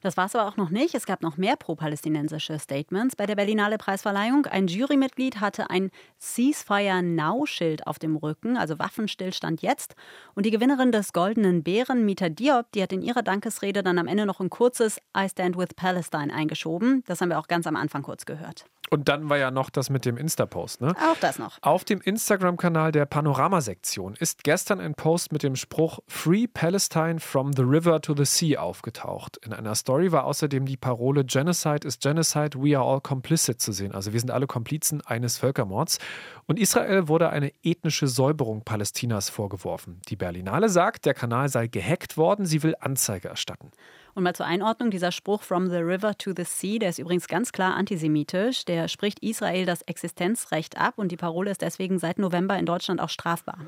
Das 0.00 0.16
war 0.16 0.26
es 0.26 0.34
aber 0.34 0.48
auch 0.48 0.56
noch 0.56 0.70
nicht. 0.70 0.94
Es 0.94 1.06
gab 1.06 1.22
noch 1.22 1.36
mehr 1.36 1.56
pro-palästinensische 1.56 2.58
Statements 2.58 3.16
bei 3.16 3.26
der 3.26 3.34
Berlinale 3.34 3.78
Preisverleihung. 3.78 4.46
Ein 4.46 4.68
Jurymitglied 4.68 5.40
hatte 5.40 5.70
ein 5.70 5.90
Ceasefire 6.20 7.02
Now-Schild 7.02 7.86
auf 7.86 7.98
dem 7.98 8.16
Rücken, 8.16 8.56
also 8.56 8.78
Waffenstillstand 8.78 9.62
jetzt. 9.62 9.96
Und 10.34 10.46
die 10.46 10.50
Gewinnerin 10.50 10.92
des 10.92 11.12
Goldenen 11.12 11.62
Bären, 11.62 12.04
Mita 12.04 12.28
Diop, 12.28 12.70
die 12.72 12.82
hat 12.82 12.92
in 12.92 13.02
ihrer 13.02 13.22
Dankesrede 13.22 13.82
dann 13.82 13.98
am 13.98 14.06
Ende 14.06 14.26
noch 14.26 14.40
ein 14.40 14.50
kurzes 14.50 14.98
I 15.16 15.28
Stand 15.28 15.56
with 15.58 15.74
Palestine 15.74 16.32
eingeschoben. 16.32 17.02
Das 17.06 17.20
haben 17.20 17.30
wir 17.30 17.38
auch 17.38 17.48
ganz 17.48 17.66
am 17.66 17.76
Anfang 17.76 18.02
kurz 18.02 18.24
gehört. 18.24 18.66
Und 18.90 19.08
dann 19.08 19.28
war 19.28 19.38
ja 19.38 19.50
noch 19.50 19.70
das 19.70 19.90
mit 19.90 20.04
dem 20.04 20.16
Insta-Post. 20.16 20.80
Ne? 20.80 20.94
Auch 21.10 21.18
das 21.20 21.38
noch. 21.38 21.58
Auf 21.62 21.84
dem 21.84 22.00
Instagram-Kanal 22.00 22.92
der 22.92 23.06
Panorama-Sektion 23.06 24.14
ist 24.18 24.44
gestern 24.44 24.80
ein 24.80 24.94
Post 24.94 25.32
mit 25.32 25.42
dem 25.42 25.56
Spruch 25.56 26.00
Free 26.06 26.46
Palestine 26.46 27.20
from 27.20 27.52
the 27.52 27.62
River 27.62 28.00
to 28.00 28.14
the 28.16 28.24
Sea 28.24 28.58
aufgetaucht. 28.58 29.38
In 29.44 29.52
einer 29.52 29.74
Story 29.74 30.12
war 30.12 30.24
außerdem 30.24 30.66
die 30.66 30.76
Parole 30.76 31.24
Genocide 31.24 31.86
is 31.86 31.98
Genocide, 31.98 32.58
we 32.58 32.78
are 32.78 32.86
all 32.86 33.00
complicit 33.00 33.60
zu 33.60 33.72
sehen. 33.72 33.94
Also 33.94 34.12
wir 34.12 34.20
sind 34.20 34.30
alle 34.30 34.46
Komplizen 34.46 35.00
eines 35.02 35.38
Völkermords. 35.38 35.98
Und 36.46 36.58
Israel 36.58 37.08
wurde 37.08 37.30
eine 37.30 37.52
ethnische 37.62 38.08
Säuberung 38.08 38.64
Palästinas 38.64 39.28
vorgeworfen. 39.28 40.00
Die 40.08 40.16
Berlinale 40.16 40.68
sagt, 40.68 41.04
der 41.04 41.14
Kanal 41.14 41.48
sei 41.48 41.66
gehackt 41.66 42.16
worden, 42.16 42.46
sie 42.46 42.62
will 42.62 42.74
Anzeige 42.80 43.28
erstatten. 43.28 43.70
Und 44.18 44.24
mal 44.24 44.34
zur 44.34 44.46
Einordnung, 44.46 44.90
dieser 44.90 45.12
Spruch 45.12 45.42
From 45.42 45.70
the 45.70 45.76
River 45.76 46.18
to 46.18 46.32
the 46.36 46.42
Sea, 46.42 46.80
der 46.80 46.88
ist 46.88 46.98
übrigens 46.98 47.28
ganz 47.28 47.52
klar 47.52 47.76
antisemitisch. 47.76 48.64
Der 48.64 48.88
spricht 48.88 49.20
Israel 49.20 49.64
das 49.64 49.82
Existenzrecht 49.82 50.76
ab 50.76 50.94
und 50.96 51.12
die 51.12 51.16
Parole 51.16 51.52
ist 51.52 51.62
deswegen 51.62 52.00
seit 52.00 52.18
November 52.18 52.58
in 52.58 52.66
Deutschland 52.66 53.00
auch 53.00 53.10
strafbar. 53.10 53.58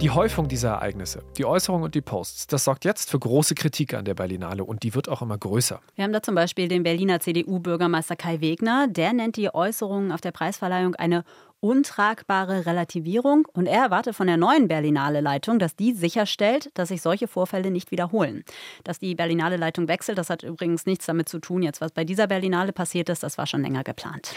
Die 0.00 0.08
Häufung 0.08 0.48
dieser 0.48 0.70
Ereignisse, 0.70 1.22
die 1.36 1.44
Äußerungen 1.44 1.84
und 1.84 1.94
die 1.94 2.00
Posts, 2.00 2.46
das 2.46 2.64
sorgt 2.64 2.86
jetzt 2.86 3.10
für 3.10 3.18
große 3.18 3.54
Kritik 3.54 3.92
an 3.92 4.06
der 4.06 4.14
Berlinale 4.14 4.64
und 4.64 4.84
die 4.84 4.94
wird 4.94 5.10
auch 5.10 5.20
immer 5.20 5.36
größer. 5.36 5.82
Wir 5.96 6.04
haben 6.04 6.14
da 6.14 6.22
zum 6.22 6.34
Beispiel 6.34 6.68
den 6.68 6.82
Berliner 6.82 7.20
CDU-Bürgermeister 7.20 8.16
Kai 8.16 8.40
Wegner. 8.40 8.86
Der 8.88 9.12
nennt 9.12 9.36
die 9.36 9.52
Äußerungen 9.52 10.12
auf 10.12 10.22
der 10.22 10.30
Preisverleihung 10.30 10.94
eine 10.94 11.24
untragbare 11.60 12.66
Relativierung 12.66 13.46
und 13.52 13.66
er 13.66 13.82
erwartet 13.82 14.14
von 14.14 14.26
der 14.26 14.36
neuen 14.36 14.68
Berlinale 14.68 15.20
Leitung, 15.20 15.58
dass 15.58 15.74
die 15.74 15.92
sicherstellt, 15.92 16.70
dass 16.74 16.88
sich 16.88 17.02
solche 17.02 17.26
Vorfälle 17.26 17.70
nicht 17.70 17.90
wiederholen. 17.90 18.44
Dass 18.84 18.98
die 18.98 19.14
Berlinale 19.14 19.56
Leitung 19.56 19.88
wechselt, 19.88 20.18
das 20.18 20.30
hat 20.30 20.42
übrigens 20.42 20.86
nichts 20.86 21.06
damit 21.06 21.28
zu 21.28 21.38
tun, 21.40 21.62
jetzt 21.62 21.80
was 21.80 21.92
bei 21.92 22.04
dieser 22.04 22.26
Berlinale 22.26 22.72
passiert 22.72 23.08
ist, 23.08 23.22
das 23.22 23.38
war 23.38 23.46
schon 23.46 23.62
länger 23.62 23.82
geplant. 23.82 24.34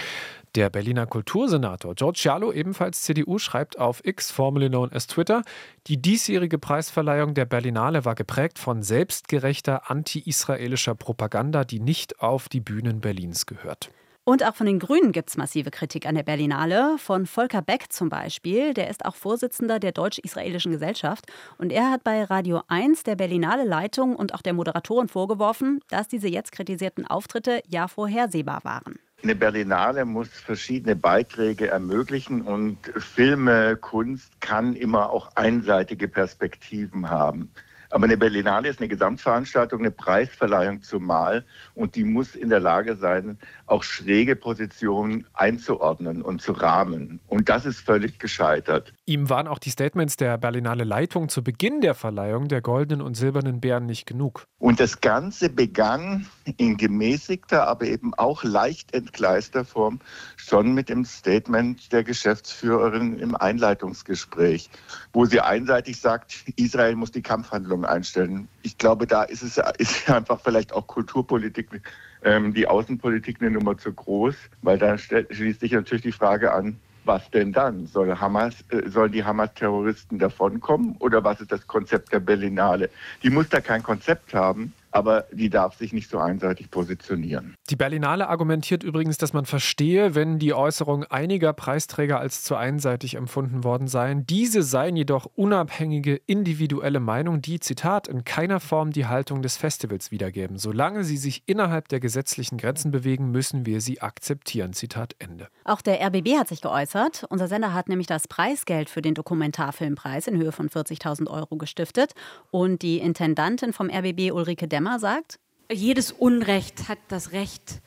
Der 0.55 0.69
Berliner 0.69 1.05
Kultursenator 1.05 1.95
George 1.95 2.19
Cialo, 2.21 2.51
ebenfalls 2.51 3.03
CDU, 3.03 3.37
schreibt 3.37 3.79
auf 3.79 4.03
X, 4.03 4.31
formerly 4.31 4.69
known 4.69 4.91
as 4.91 5.07
Twitter, 5.07 5.43
die 5.87 6.01
diesjährige 6.01 6.57
Preisverleihung 6.57 7.33
der 7.35 7.45
Berlinale 7.45 8.03
war 8.03 8.15
geprägt 8.15 8.59
von 8.59 8.83
selbstgerechter 8.83 9.89
anti-israelischer 9.89 10.95
Propaganda, 10.95 11.63
die 11.63 11.79
nicht 11.79 12.19
auf 12.19 12.49
die 12.49 12.59
Bühnen 12.59 12.99
Berlins 12.99 13.45
gehört. 13.45 13.91
Und 14.23 14.45
auch 14.45 14.53
von 14.53 14.67
den 14.67 14.77
Grünen 14.77 15.13
gibt 15.13 15.29
es 15.29 15.37
massive 15.37 15.71
Kritik 15.71 16.05
an 16.05 16.13
der 16.13 16.21
Berlinale. 16.21 16.97
Von 16.99 17.25
Volker 17.25 17.63
Beck 17.63 17.91
zum 17.91 18.09
Beispiel, 18.09 18.75
der 18.75 18.87
ist 18.87 19.03
auch 19.03 19.15
Vorsitzender 19.15 19.79
der 19.79 19.93
Deutsch-Israelischen 19.93 20.71
Gesellschaft. 20.71 21.25
Und 21.57 21.71
er 21.71 21.89
hat 21.89 22.03
bei 22.03 22.23
Radio 22.23 22.61
1 22.67 23.01
der 23.01 23.15
Berlinale 23.15 23.63
Leitung 23.63 24.15
und 24.15 24.35
auch 24.35 24.43
der 24.43 24.53
Moderatorin 24.53 25.07
vorgeworfen, 25.07 25.79
dass 25.89 26.07
diese 26.07 26.27
jetzt 26.27 26.51
kritisierten 26.51 27.07
Auftritte 27.07 27.63
ja 27.67 27.87
vorhersehbar 27.87 28.59
waren. 28.63 28.99
Eine 29.23 29.33
Berlinale 29.35 30.05
muss 30.05 30.29
verschiedene 30.29 30.95
Beiträge 30.95 31.67
ermöglichen 31.69 32.43
und 32.43 32.77
Filme, 32.97 33.75
Kunst 33.75 34.39
kann 34.39 34.75
immer 34.75 35.09
auch 35.09 35.35
einseitige 35.35 36.07
Perspektiven 36.07 37.09
haben. 37.09 37.51
Aber 37.91 38.05
eine 38.05 38.17
Berlinale 38.17 38.69
ist 38.69 38.79
eine 38.79 38.87
Gesamtveranstaltung, 38.87 39.81
eine 39.81 39.91
Preisverleihung 39.91 40.81
zumal 40.81 41.45
und 41.75 41.95
die 41.95 42.05
muss 42.05 42.35
in 42.35 42.49
der 42.49 42.61
Lage 42.61 42.95
sein, 42.95 43.37
auch 43.65 43.83
schräge 43.83 44.35
Positionen 44.35 45.27
einzuordnen 45.33 46.21
und 46.21 46.41
zu 46.41 46.53
rahmen. 46.53 47.19
Und 47.27 47.49
das 47.49 47.65
ist 47.65 47.81
völlig 47.81 48.17
gescheitert. 48.17 48.93
Ihm 49.11 49.29
waren 49.29 49.49
auch 49.49 49.59
die 49.59 49.71
Statements 49.71 50.15
der 50.15 50.37
Berlinale 50.37 50.85
Leitung 50.85 51.27
zu 51.27 51.43
Beginn 51.43 51.81
der 51.81 51.95
Verleihung 51.95 52.47
der 52.47 52.61
goldenen 52.61 53.05
und 53.05 53.15
silbernen 53.15 53.59
Bären 53.59 53.85
nicht 53.85 54.05
genug. 54.05 54.45
Und 54.57 54.79
das 54.79 55.01
Ganze 55.01 55.49
begann 55.49 56.27
in 56.55 56.77
gemäßigter, 56.77 57.67
aber 57.67 57.87
eben 57.87 58.13
auch 58.13 58.45
leicht 58.45 58.93
entgleister 58.93 59.65
Form 59.65 59.99
schon 60.37 60.73
mit 60.73 60.87
dem 60.87 61.03
Statement 61.03 61.91
der 61.91 62.05
Geschäftsführerin 62.05 63.19
im 63.19 63.35
Einleitungsgespräch, 63.35 64.69
wo 65.11 65.25
sie 65.25 65.41
einseitig 65.41 65.99
sagt, 65.99 66.45
Israel 66.55 66.95
muss 66.95 67.11
die 67.11 67.21
Kampfhandlungen 67.21 67.83
einstellen. 67.83 68.47
Ich 68.61 68.77
glaube, 68.77 69.07
da 69.07 69.23
ist 69.23 69.43
es 69.43 69.61
ist 69.77 70.09
einfach 70.09 70.39
vielleicht 70.39 70.71
auch 70.71 70.87
Kulturpolitik, 70.87 71.81
ähm, 72.23 72.53
die 72.53 72.65
Außenpolitik 72.65 73.41
eine 73.41 73.51
Nummer 73.51 73.77
zu 73.77 73.91
groß, 73.91 74.35
weil 74.61 74.77
da 74.77 74.97
schließt 74.97 75.59
sich 75.59 75.73
natürlich 75.73 76.03
die 76.03 76.13
Frage 76.13 76.53
an, 76.53 76.79
was 77.11 77.29
denn 77.31 77.51
dann? 77.51 77.87
Soll 77.87 78.17
Hamas, 78.17 78.55
äh, 78.69 78.87
sollen 78.89 79.11
die 79.11 79.23
Hamas-Terroristen 79.23 80.17
davonkommen 80.17 80.95
oder 80.99 81.21
was 81.23 81.41
ist 81.41 81.51
das 81.51 81.67
Konzept 81.67 82.13
der 82.13 82.21
Berlinale? 82.21 82.89
Die 83.21 83.29
muss 83.29 83.49
da 83.49 83.59
kein 83.59 83.83
Konzept 83.83 84.33
haben, 84.33 84.73
aber 84.91 85.25
die 85.31 85.49
darf 85.49 85.77
sich 85.77 85.93
nicht 85.93 86.09
so 86.09 86.19
einseitig 86.19 86.69
positionieren. 86.69 87.55
Die 87.69 87.75
Berlinale 87.75 88.27
argumentiert 88.29 88.83
übrigens, 88.83 89.17
dass 89.17 89.33
man 89.33 89.45
verstehe, 89.45 90.15
wenn 90.15 90.39
die 90.39 90.53
Äußerungen 90.53 91.09
einiger 91.09 91.53
Preisträger 91.53 92.19
als 92.19 92.43
zu 92.43 92.55
einseitig 92.55 93.15
empfunden 93.15 93.63
worden 93.63 93.87
seien. 93.87 94.25
Diese 94.25 94.63
seien 94.63 94.95
jedoch 94.95 95.25
unabhängige, 95.35 96.15
individuelle 96.25 96.99
Meinungen, 96.99 97.41
die, 97.41 97.59
Zitat, 97.59 98.07
in 98.07 98.23
keiner 98.23 98.59
Form 98.59 98.91
die 98.91 99.05
Haltung 99.05 99.41
des 99.41 99.57
Festivals 99.57 100.11
wiedergeben. 100.11 100.57
Solange 100.57 101.03
sie 101.03 101.17
sich 101.17 101.43
innerhalb 101.45 101.87
der 101.87 101.99
gesetzlichen 101.99 102.57
Grenzen 102.57 102.91
bewegen, 102.91 103.31
müssen 103.31 103.65
wir 103.65 103.81
sie 103.81 104.01
akzeptieren. 104.01 104.73
Zitat 104.73 105.15
Ende. 105.19 105.47
Auch 105.63 105.81
der 105.81 106.05
RBB 106.05 106.37
hat 106.37 106.49
sich 106.49 106.61
geäußert. 106.61 107.25
Unser 107.29 107.47
Sender 107.47 107.73
hat 107.73 107.87
nämlich 107.87 108.07
das 108.07 108.27
Preisgeld 108.27 108.89
für 108.89 109.01
den 109.01 109.13
Dokumentarfilmpreis 109.13 110.27
in 110.27 110.37
Höhe 110.37 110.51
von 110.51 110.69
40.000 110.69 111.29
Euro 111.29 111.55
gestiftet. 111.55 112.13
Und 112.51 112.81
die 112.81 112.97
Intendantin 112.97 113.73
vom 113.73 113.89
RBB, 113.89 114.31
Ulrike 114.31 114.67
Demmer, 114.67 114.80
Emma 114.81 114.97
sagt? 114.97 115.37
Jedes 115.71 116.11
Unrecht 116.11 116.89
hat 116.89 116.97
das 117.09 117.33
Recht, 117.33 117.81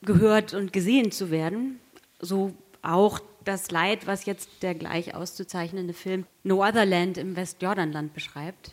gehört 0.00 0.54
und 0.54 0.72
gesehen 0.72 1.12
zu 1.12 1.30
werden. 1.30 1.78
So 2.20 2.54
auch 2.80 3.20
das 3.44 3.70
Leid, 3.70 4.06
was 4.06 4.24
jetzt 4.24 4.62
der 4.62 4.74
gleich 4.74 5.14
auszuzeichnende 5.14 5.92
Film 5.92 6.24
No 6.44 6.66
Other 6.66 6.86
Land 6.86 7.18
im 7.18 7.36
Westjordanland 7.36 8.14
beschreibt. 8.14 8.72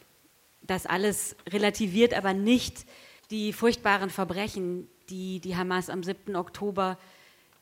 Das 0.61 0.85
alles 0.85 1.35
relativiert 1.51 2.13
aber 2.13 2.33
nicht 2.33 2.85
die 3.29 3.51
furchtbaren 3.51 4.09
Verbrechen, 4.09 4.87
die 5.09 5.41
die 5.41 5.57
Hamas 5.57 5.89
am 5.89 6.01
7. 6.01 6.37
Oktober 6.37 6.97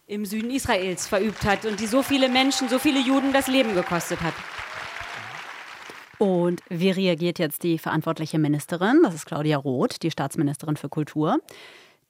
im 0.05 0.25
Süden 0.27 0.51
Israels 0.51 1.07
verübt 1.07 1.43
hat 1.43 1.65
und 1.65 1.79
die 1.79 1.87
so 1.87 2.03
viele 2.03 2.29
Menschen, 2.29 2.69
so 2.69 2.77
viele 2.77 2.99
Juden 2.99 3.33
das 3.33 3.47
Leben 3.47 3.73
gekostet 3.73 4.21
hat. 4.21 4.35
Und 6.23 6.61
wie 6.69 6.89
reagiert 6.89 7.37
jetzt 7.37 7.63
die 7.63 7.77
verantwortliche 7.77 8.39
Ministerin? 8.39 9.01
Das 9.03 9.13
ist 9.13 9.25
Claudia 9.25 9.57
Roth, 9.57 10.01
die 10.03 10.09
Staatsministerin 10.09 10.77
für 10.77 10.87
Kultur. 10.87 11.39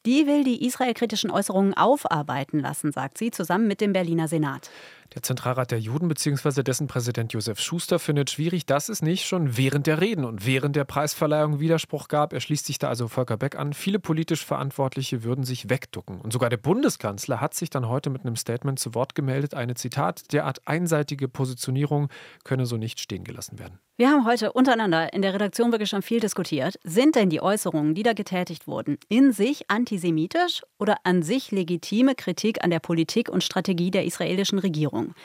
Die 0.06 0.28
will 0.28 0.44
die 0.44 0.68
israelkritischen 0.68 1.32
Äußerungen 1.32 1.74
aufarbeiten 1.74 2.60
lassen, 2.60 2.92
sagt 2.92 3.18
sie, 3.18 3.32
zusammen 3.32 3.68
mit 3.68 3.82
dem 3.82 3.92
Berliner 3.92 4.28
Senat. 4.28 4.70
Der 5.14 5.22
Zentralrat 5.22 5.70
der 5.70 5.80
Juden 5.80 6.08
bzw. 6.08 6.64
dessen 6.64 6.88
Präsident 6.88 7.34
Josef 7.34 7.60
Schuster 7.60 8.00
findet 8.00 8.32
schwierig, 8.32 8.66
dass 8.66 8.90
es 8.90 9.04
nicht 9.04 9.26
schon 9.26 9.58
während 9.58 9.86
der 9.86 10.02
Reden 10.02 10.26
und 10.26 10.48
während 10.48 10.76
der 10.76 10.86
Preisverleihung 10.86 11.60
Widerspruch 11.60 12.08
gab. 12.08 12.34
Er 12.34 12.40
schließt 12.40 12.66
sich 12.66 12.80
da 12.80 12.90
also 12.90 13.08
Volker 13.08 13.38
Beck 13.38 13.56
an. 13.56 13.74
Viele 13.74 14.00
politisch 14.00 14.44
Verantwortliche 14.44 15.24
würden 15.24 15.44
sich 15.44 15.70
wegducken. 15.70 16.20
Und 16.20 16.34
sogar 16.34 16.50
der 16.50 16.58
Bundeskanzler 16.58 17.42
hat 17.42 17.54
sich 17.54 17.70
dann 17.70 17.88
heute 17.88 18.10
mit 18.10 18.26
einem 18.26 18.36
Statement 18.36 18.80
zu 18.80 18.96
Wort 18.96 19.14
gemeldet. 19.14 19.54
Eine 19.54 19.76
Zitat, 19.76 20.34
derart 20.34 20.68
einseitige 20.68 21.28
Positionierung 21.28 22.10
könne 22.44 22.66
so 22.66 22.78
nicht 22.78 23.00
stehen 23.00 23.24
gelassen 23.24 23.60
werden. 23.60 23.78
Wir 23.96 24.10
haben 24.10 24.26
heute 24.26 24.52
untereinander 24.54 25.14
in 25.14 25.22
der 25.22 25.36
Redaktion 25.36 25.72
wirklich 25.72 25.90
schon 25.90 26.02
viel 26.02 26.20
diskutiert. 26.20 26.80
Sind 26.84 27.16
denn 27.16 27.30
die 27.30 27.42
Äußerungen, 27.42 27.94
die 27.94 28.02
da 28.02 28.14
getätigt 28.14 28.66
wurden, 28.66 28.98
in 29.08 29.32
sich 29.32 29.70
antisemitisch 29.70 30.64
oder 30.80 30.98
an 31.04 31.22
sich 31.22 31.52
legitime 31.52 32.16
Kritik 32.16 32.64
an 32.64 32.72
der 32.72 32.80
Politik 32.80 33.30
und 33.30 33.44
Strategie 33.44 33.92
der 33.92 34.06
israelischen 34.06 34.58
Regierung? 34.58 35.03
Regierung. 35.04 35.16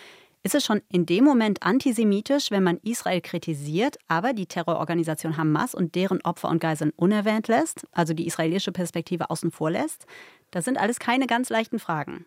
Ist 0.45 0.55
es 0.55 0.65
schon 0.65 0.81
in 0.89 1.05
dem 1.05 1.25
Moment 1.25 1.63
antisemitisch, 1.65 2.51
wenn 2.51 2.63
man 2.63 2.79
Israel 2.85 3.21
kritisiert, 3.21 3.99
aber 4.07 4.33
die 4.33 4.47
Terrororganisation 4.47 5.37
Hamas 5.37 5.75
und 5.75 5.95
deren 5.97 6.21
Opfer 6.23 6.49
und 6.49 6.61
Geiseln 6.61 6.93
unerwähnt 6.97 7.49
lässt, 7.49 7.87
also 7.93 8.15
die 8.15 8.27
israelische 8.27 8.73
Perspektive 8.73 9.31
außen 9.31 9.51
vor 9.51 9.71
lässt? 9.71 10.07
Das 10.53 10.65
sind 10.65 10.79
alles 10.79 11.01
keine 11.01 11.27
ganz 11.27 11.51
leichten 11.51 11.81
Fragen. 11.81 12.25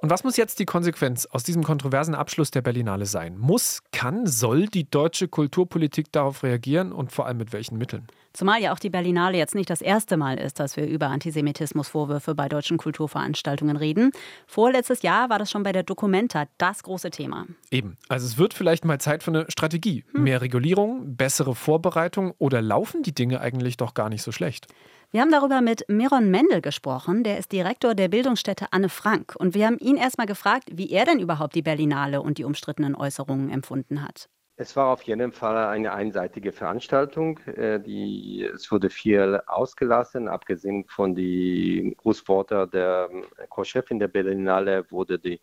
Und 0.00 0.10
was 0.10 0.22
muss 0.22 0.36
jetzt 0.36 0.58
die 0.58 0.66
Konsequenz 0.66 1.26
aus 1.26 1.44
diesem 1.44 1.62
kontroversen 1.62 2.14
Abschluss 2.14 2.50
der 2.50 2.60
Berlinale 2.62 3.06
sein? 3.06 3.38
Muss, 3.38 3.82
kann, 3.90 4.26
soll 4.26 4.66
die 4.66 4.88
deutsche 4.90 5.28
Kulturpolitik 5.28 6.12
darauf 6.12 6.42
reagieren 6.42 6.92
und 6.92 7.10
vor 7.10 7.26
allem 7.26 7.38
mit 7.38 7.52
welchen 7.52 7.78
Mitteln? 7.78 8.06
Zumal 8.34 8.60
ja 8.60 8.72
auch 8.72 8.80
die 8.80 8.90
Berlinale 8.90 9.38
jetzt 9.38 9.54
nicht 9.54 9.70
das 9.70 9.80
erste 9.80 10.16
Mal 10.16 10.38
ist, 10.38 10.58
dass 10.58 10.76
wir 10.76 10.86
über 10.86 11.06
Antisemitismusvorwürfe 11.06 12.34
bei 12.34 12.48
deutschen 12.48 12.78
Kulturveranstaltungen 12.78 13.76
reden. 13.76 14.10
Vorletztes 14.48 15.02
Jahr 15.02 15.30
war 15.30 15.38
das 15.38 15.52
schon 15.52 15.62
bei 15.62 15.70
der 15.70 15.84
Documenta 15.84 16.46
das 16.58 16.82
große 16.82 17.10
Thema. 17.10 17.46
Eben. 17.70 17.96
Also 18.08 18.26
es 18.26 18.36
wird 18.36 18.52
vielleicht 18.52 18.84
mal 18.84 19.00
Zeit 19.00 19.22
für 19.22 19.30
eine 19.30 19.46
Strategie. 19.48 20.04
Hm. 20.10 20.24
Mehr 20.24 20.40
Regulierung, 20.40 21.16
bessere 21.16 21.54
Vorbereitung 21.54 22.34
oder 22.38 22.60
laufen 22.60 23.04
die 23.04 23.14
Dinge 23.14 23.40
eigentlich 23.40 23.76
doch 23.76 23.94
gar 23.94 24.08
nicht 24.08 24.22
so 24.22 24.32
schlecht? 24.32 24.66
Wir 25.14 25.20
haben 25.20 25.30
darüber 25.30 25.60
mit 25.60 25.84
Miron 25.86 26.28
Mendel 26.28 26.60
gesprochen, 26.60 27.22
der 27.22 27.38
ist 27.38 27.52
Direktor 27.52 27.94
der 27.94 28.08
Bildungsstätte 28.08 28.72
Anne 28.72 28.88
Frank. 28.88 29.36
Und 29.38 29.54
wir 29.54 29.68
haben 29.68 29.78
ihn 29.78 29.96
erstmal 29.96 30.26
gefragt, 30.26 30.64
wie 30.72 30.90
er 30.90 31.04
denn 31.04 31.20
überhaupt 31.20 31.54
die 31.54 31.62
Berlinale 31.62 32.20
und 32.20 32.38
die 32.38 32.42
umstrittenen 32.42 32.96
Äußerungen 32.96 33.48
empfunden 33.48 34.02
hat. 34.02 34.28
Es 34.56 34.74
war 34.74 34.88
auf 34.88 35.02
jeden 35.02 35.30
Fall 35.30 35.68
eine 35.68 35.92
einseitige 35.92 36.50
Veranstaltung. 36.50 37.38
Äh, 37.46 37.78
die, 37.78 38.50
es 38.52 38.72
wurde 38.72 38.90
viel 38.90 39.40
ausgelassen, 39.46 40.26
abgesehen 40.26 40.84
von 40.88 41.14
den 41.14 41.96
Grußworten 41.96 42.68
der 42.72 43.08
Co-Chefin 43.50 44.00
der 44.00 44.08
Berlinale 44.08 44.84
wurde 44.90 45.20
die, 45.20 45.40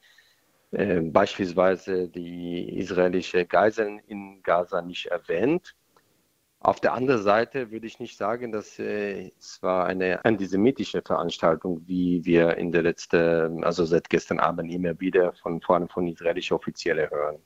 äh, 0.72 1.00
beispielsweise 1.00 2.10
die 2.10 2.78
israelische 2.78 3.46
Geiseln 3.46 4.00
in 4.00 4.44
Gaza 4.44 4.82
nicht 4.82 5.06
erwähnt. 5.06 5.78
Auf 6.64 6.80
der 6.80 6.94
anderen 6.94 7.24
Seite 7.24 7.72
würde 7.72 7.88
ich 7.88 8.00
nicht 8.00 8.18
sagen, 8.18 8.52
dass 8.52 8.78
äh, 8.78 9.32
es 9.40 9.64
war 9.64 9.88
eine 9.88 10.24
antisemitische 10.24 11.02
Veranstaltung, 11.02 11.82
wie 11.88 12.24
wir 12.24 12.56
in 12.58 12.72
der 12.72 12.84
letzten, 12.84 13.64
also 13.64 13.84
seit 13.84 14.12
gestern 14.12 14.40
Abend 14.40 14.72
immer 14.72 15.00
wieder 15.00 15.34
von 15.42 15.60
vor 15.60 15.76
allem 15.76 15.90
von 15.90 16.08
israelischen 16.08 16.56
Offiziellen 16.56 17.10
hören. 17.10 17.38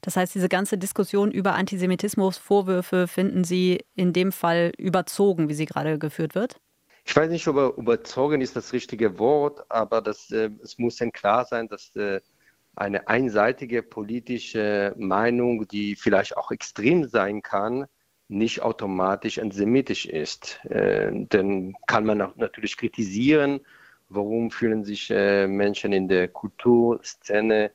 Das 0.00 0.16
heißt, 0.16 0.32
diese 0.32 0.48
ganze 0.48 0.78
Diskussion 0.78 1.32
über 1.32 1.54
Antisemitismusvorwürfe 1.54 3.08
finden 3.08 3.42
Sie 3.42 3.84
in 3.96 4.12
dem 4.12 4.30
Fall 4.30 4.72
überzogen, 4.78 5.48
wie 5.48 5.54
sie 5.54 5.66
gerade 5.66 5.98
geführt 5.98 6.36
wird? 6.36 6.60
Ich 7.04 7.16
weiß 7.16 7.30
nicht, 7.30 7.48
ob 7.48 7.76
überzogen 7.78 8.40
ist 8.40 8.54
das 8.54 8.72
richtige 8.72 9.18
Wort, 9.18 9.64
aber 9.68 10.00
das, 10.00 10.30
äh, 10.30 10.50
es 10.62 10.78
muss 10.78 10.96
dann 10.96 11.10
klar 11.10 11.46
sein, 11.46 11.66
dass 11.66 11.96
äh, 11.96 12.20
eine 12.76 13.08
einseitige 13.08 13.82
politische 13.82 14.94
Meinung, 14.96 15.66
die 15.66 15.96
vielleicht 15.96 16.36
auch 16.36 16.52
extrem 16.52 17.08
sein 17.08 17.42
kann, 17.42 17.86
nicht 18.30 18.62
automatisch 18.62 19.38
antisemitisch 19.38 20.06
ist. 20.06 20.64
Äh, 20.66 21.10
dann 21.28 21.74
kann 21.86 22.06
man 22.06 22.22
auch 22.22 22.36
natürlich 22.36 22.76
kritisieren, 22.76 23.60
warum 24.08 24.50
fühlen 24.50 24.84
sich 24.84 25.10
äh, 25.10 25.46
Menschen 25.46 25.92
in 25.92 26.08
der 26.08 26.28
Kulturszene 26.28 27.70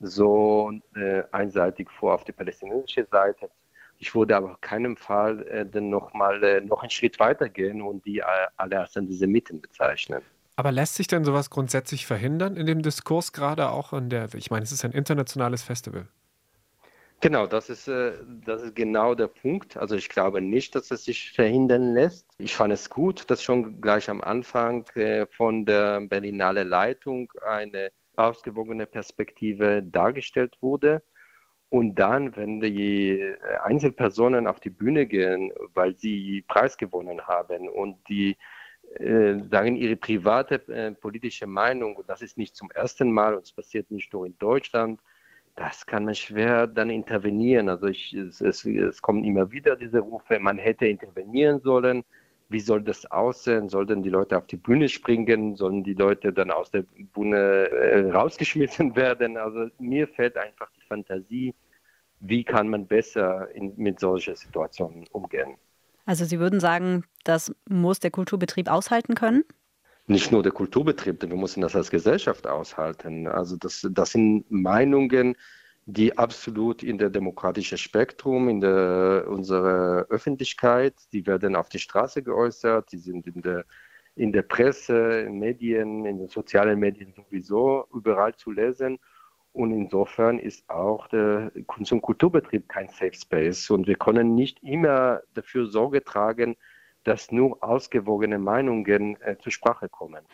so 0.00 0.72
äh, 0.94 1.22
einseitig 1.32 1.90
vor 1.90 2.14
auf 2.14 2.24
die 2.24 2.32
palästinensische 2.32 3.06
Seite. 3.10 3.50
Ich 3.98 4.14
würde 4.14 4.36
aber 4.36 4.52
auf 4.52 4.60
keinen 4.60 4.96
Fall 4.96 5.46
äh, 5.48 5.66
dann 5.66 5.90
noch 5.90 6.12
mal 6.12 6.42
äh, 6.42 6.60
noch 6.60 6.82
einen 6.82 6.90
Schritt 6.90 7.18
weiter 7.18 7.48
gehen 7.48 7.82
und 7.82 8.04
die 8.06 8.18
äh, 8.18 8.24
alle 8.56 8.80
als 8.80 8.96
Antisemiten 8.96 9.60
bezeichnen. 9.60 10.22
Aber 10.54 10.70
lässt 10.70 10.94
sich 10.94 11.06
denn 11.06 11.24
sowas 11.24 11.50
grundsätzlich 11.50 12.06
verhindern 12.06 12.56
in 12.56 12.66
dem 12.66 12.82
Diskurs, 12.82 13.32
gerade 13.32 13.70
auch 13.70 13.92
in 13.92 14.08
der, 14.08 14.32
ich 14.34 14.50
meine, 14.50 14.62
es 14.62 14.72
ist 14.72 14.84
ein 14.84 14.92
internationales 14.92 15.62
Festival? 15.62 16.06
Genau, 17.20 17.46
das 17.46 17.70
ist, 17.70 17.88
äh, 17.88 18.12
das 18.44 18.62
ist 18.62 18.76
genau 18.76 19.14
der 19.14 19.28
Punkt. 19.28 19.76
Also 19.76 19.96
ich 19.96 20.08
glaube 20.08 20.40
nicht, 20.42 20.74
dass 20.74 20.90
es 20.90 21.04
sich 21.04 21.32
verhindern 21.32 21.94
lässt. 21.94 22.28
Ich 22.38 22.54
fand 22.54 22.72
es 22.72 22.90
gut, 22.90 23.30
dass 23.30 23.42
schon 23.42 23.80
gleich 23.80 24.10
am 24.10 24.20
Anfang 24.20 24.84
äh, 24.94 25.26
von 25.26 25.64
der 25.64 26.00
Berlinale 26.02 26.62
Leitung 26.62 27.32
eine 27.46 27.90
ausgewogene 28.16 28.86
Perspektive 28.86 29.82
dargestellt 29.82 30.56
wurde. 30.60 31.02
Und 31.70 31.96
dann, 31.96 32.36
wenn 32.36 32.60
die 32.60 33.34
Einzelpersonen 33.64 34.46
auf 34.46 34.60
die 34.60 34.70
Bühne 34.70 35.06
gehen, 35.06 35.52
weil 35.74 35.96
sie 35.96 36.44
Preis 36.46 36.76
gewonnen 36.76 37.26
haben 37.26 37.68
und 37.68 37.98
die 38.08 38.36
äh, 38.98 39.38
sagen 39.50 39.76
ihre 39.76 39.96
private 39.96 40.94
politische 41.00 41.46
Meinung, 41.46 41.96
und 41.96 42.08
das 42.08 42.22
ist 42.22 42.38
nicht 42.38 42.54
zum 42.54 42.70
ersten 42.70 43.10
Mal 43.10 43.34
und 43.34 43.44
es 43.44 43.52
passiert 43.52 43.90
nicht 43.90 44.12
nur 44.12 44.26
in 44.26 44.38
Deutschland, 44.38 45.00
das 45.56 45.86
kann 45.86 46.04
man 46.04 46.14
schwer 46.14 46.66
dann 46.66 46.90
intervenieren. 46.90 47.68
Also 47.68 47.86
ich, 47.86 48.12
es, 48.14 48.40
es, 48.40 48.64
es 48.64 49.02
kommen 49.02 49.24
immer 49.24 49.50
wieder 49.50 49.74
diese 49.74 50.00
Rufe, 50.00 50.38
man 50.38 50.58
hätte 50.58 50.86
intervenieren 50.86 51.60
sollen. 51.60 52.04
wie 52.48 52.60
soll 52.60 52.82
das 52.82 53.10
aussehen? 53.10 53.68
Sollen 53.68 54.02
die 54.02 54.10
Leute 54.10 54.36
auf 54.36 54.46
die 54.46 54.58
Bühne 54.58 54.88
springen? 54.88 55.56
Sollen 55.56 55.82
die 55.82 55.94
Leute 55.94 56.32
dann 56.32 56.50
aus 56.50 56.70
der 56.70 56.84
Bühne 57.14 57.36
äh, 57.70 58.10
rausgeschmissen 58.10 58.94
werden? 58.96 59.36
Also 59.38 59.68
mir 59.78 60.06
fehlt 60.06 60.36
einfach 60.36 60.70
die 60.76 60.86
Fantasie, 60.86 61.54
wie 62.20 62.44
kann 62.44 62.68
man 62.68 62.86
besser 62.86 63.48
in, 63.54 63.72
mit 63.76 63.98
solchen 63.98 64.36
Situationen 64.36 65.06
umgehen. 65.10 65.56
Also 66.04 66.24
Sie 66.24 66.38
würden 66.38 66.60
sagen, 66.60 67.04
das 67.24 67.52
muss 67.68 67.98
der 67.98 68.10
Kulturbetrieb 68.10 68.70
aushalten 68.70 69.14
können? 69.14 69.44
Nicht 70.08 70.30
nur 70.30 70.42
der 70.42 70.52
Kulturbetrieb, 70.52 71.20
wir 71.22 71.36
müssen 71.36 71.62
das 71.62 71.74
als 71.74 71.90
Gesellschaft 71.90 72.46
aushalten. 72.46 73.26
Also 73.26 73.56
das, 73.56 73.86
das 73.90 74.12
sind 74.12 74.48
Meinungen, 74.50 75.36
die 75.86 76.16
absolut 76.16 76.82
in 76.82 76.98
der 76.98 77.10
demokratischen 77.10 77.78
Spektrum, 77.78 78.48
in 78.48 78.60
der, 78.60 79.26
unserer 79.28 80.06
Öffentlichkeit, 80.08 80.94
die 81.12 81.26
werden 81.26 81.56
auf 81.56 81.68
die 81.68 81.80
Straße 81.80 82.22
geäußert, 82.22 82.90
die 82.92 82.98
sind 82.98 83.26
in 83.26 83.42
der, 83.42 83.64
in 84.14 84.32
der 84.32 84.42
Presse, 84.42 85.20
in 85.22 85.38
Medien, 85.38 86.04
in 86.04 86.18
den 86.18 86.28
sozialen 86.28 86.78
Medien 86.78 87.12
sowieso 87.12 87.86
überall 87.92 88.34
zu 88.34 88.52
lesen. 88.52 88.98
Und 89.52 89.72
insofern 89.72 90.38
ist 90.38 90.68
auch 90.68 91.08
der 91.08 91.50
Kunst- 91.66 91.92
und 91.92 92.02
Kulturbetrieb 92.02 92.68
kein 92.68 92.88
Safe 92.88 93.14
Space. 93.14 93.70
Und 93.70 93.86
wir 93.86 93.96
können 93.96 94.34
nicht 94.34 94.62
immer 94.62 95.22
dafür 95.34 95.66
Sorge 95.66 96.04
tragen, 96.04 96.56
dass 97.06 97.30
nur 97.30 97.62
ausgewogene 97.62 98.38
Meinungen 98.38 99.16
äh, 99.20 99.36
zur 99.38 99.52
Sprache 99.52 99.88
kommen. 99.88 100.24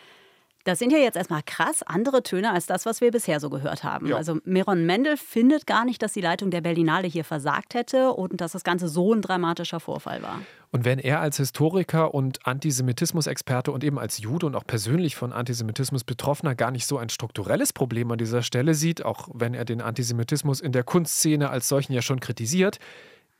Das 0.65 0.79
sind 0.79 0.93
ja 0.93 0.99
jetzt 0.99 1.17
erstmal 1.17 1.43
krass 1.43 1.83
andere 1.83 2.23
Töne 2.23 2.53
als 2.53 2.67
das, 2.67 2.87
was 2.87 3.01
wir 3.01 3.11
bisher 3.11 3.41
so 3.41 3.51
gehört 3.51 3.83
haben. 3.83 4.07
Ja. 4.07 4.17
Also 4.17 4.39
Meron 4.45 4.87
Mendel 4.87 5.17
findet 5.17 5.67
gar 5.67 5.85
nicht, 5.85 6.01
dass 6.03 6.13
die 6.13 6.21
Leitung 6.21 6.53
der 6.53 6.61
Berlinale 6.61 7.09
hier 7.09 7.25
versagt 7.25 7.75
hätte 7.75 8.13
und 8.13 8.41
dass 8.41 8.53
das 8.53 8.63
Ganze 8.63 8.87
so 8.87 9.13
ein 9.13 9.23
dramatischer 9.23 9.81
Vorfall 9.81 10.23
war. 10.23 10.41
Und 10.71 10.85
wenn 10.85 11.01
er 11.01 11.21
als 11.21 11.39
Historiker 11.39 12.15
und 12.15 12.47
Antisemitismusexperte 12.47 13.73
und 13.73 13.83
eben 13.83 13.99
als 13.99 14.19
Jude 14.19 14.47
und 14.47 14.55
auch 14.55 14.65
persönlich 14.65 15.17
von 15.17 15.33
Antisemitismus 15.33 16.05
Betroffener 16.05 16.55
gar 16.55 16.71
nicht 16.71 16.87
so 16.87 16.97
ein 16.97 17.09
strukturelles 17.09 17.73
Problem 17.73 18.13
an 18.13 18.19
dieser 18.19 18.43
Stelle 18.43 18.75
sieht, 18.75 19.05
auch 19.05 19.29
wenn 19.35 19.55
er 19.55 19.65
den 19.65 19.81
Antisemitismus 19.81 20.61
in 20.61 20.71
der 20.71 20.85
Kunstszene 20.85 21.51
als 21.51 21.69
solchen 21.69 21.93
ja 21.93 22.03
schon 22.03 22.21
kritisiert, 22.21 22.79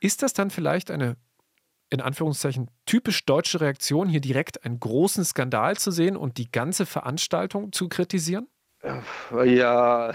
ist 0.01 0.25
das 0.25 0.33
dann 0.33 0.51
vielleicht 0.51 0.91
eine 0.91 1.17
in 1.93 2.01
Anführungszeichen 2.01 2.71
typisch 2.87 3.25
deutsche 3.27 3.61
Reaktion, 3.61 4.09
hier 4.09 4.21
direkt 4.21 4.65
einen 4.65 4.81
großen 4.81 5.25
Skandal 5.25 5.77
zu 5.77 5.91
sehen 5.91 6.17
und 6.17 6.39
die 6.39 6.51
ganze 6.51 6.87
Veranstaltung 6.87 7.73
zu 7.73 7.89
kritisieren? 7.89 8.49
Ja, 9.45 10.15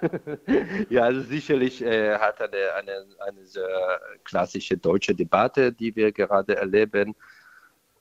ja, 0.90 1.02
also 1.02 1.22
sicherlich 1.22 1.82
äh, 1.82 2.18
hat 2.18 2.40
eine, 2.40 2.74
eine, 2.74 3.06
eine 3.26 3.44
sehr 3.46 4.00
klassische 4.24 4.76
deutsche 4.76 5.14
Debatte, 5.14 5.72
die 5.72 5.96
wir 5.96 6.12
gerade 6.12 6.56
erleben. 6.56 7.14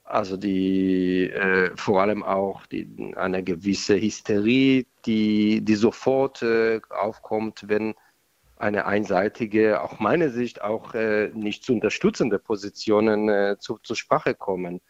Also 0.04 0.38
die 0.38 1.30
äh, 1.32 1.72
vor 1.76 2.02
allem 2.02 2.22
auch 2.22 2.66
die, 2.68 3.14
eine 3.16 3.44
gewisse 3.44 3.96
Hysterie, 3.96 4.86
die, 5.06 5.62
die 5.62 5.76
sofort 5.76 6.44
äh, 6.44 6.80
aufkommt, 6.90 7.64
wenn 7.68 7.96
eine 8.58 8.86
einseitige, 8.86 9.82
auch 9.82 10.00
meine 10.00 10.30
Sicht, 10.30 10.62
auch 10.62 10.94
äh, 10.94 11.30
nicht 11.34 11.64
zu 11.64 11.74
unterstützende 11.74 12.40
Positionen 12.40 13.30
äh, 13.30 13.58
zu, 13.60 13.78
zur 13.80 13.96
Sprache 13.96 14.34
kommen. 14.34 14.82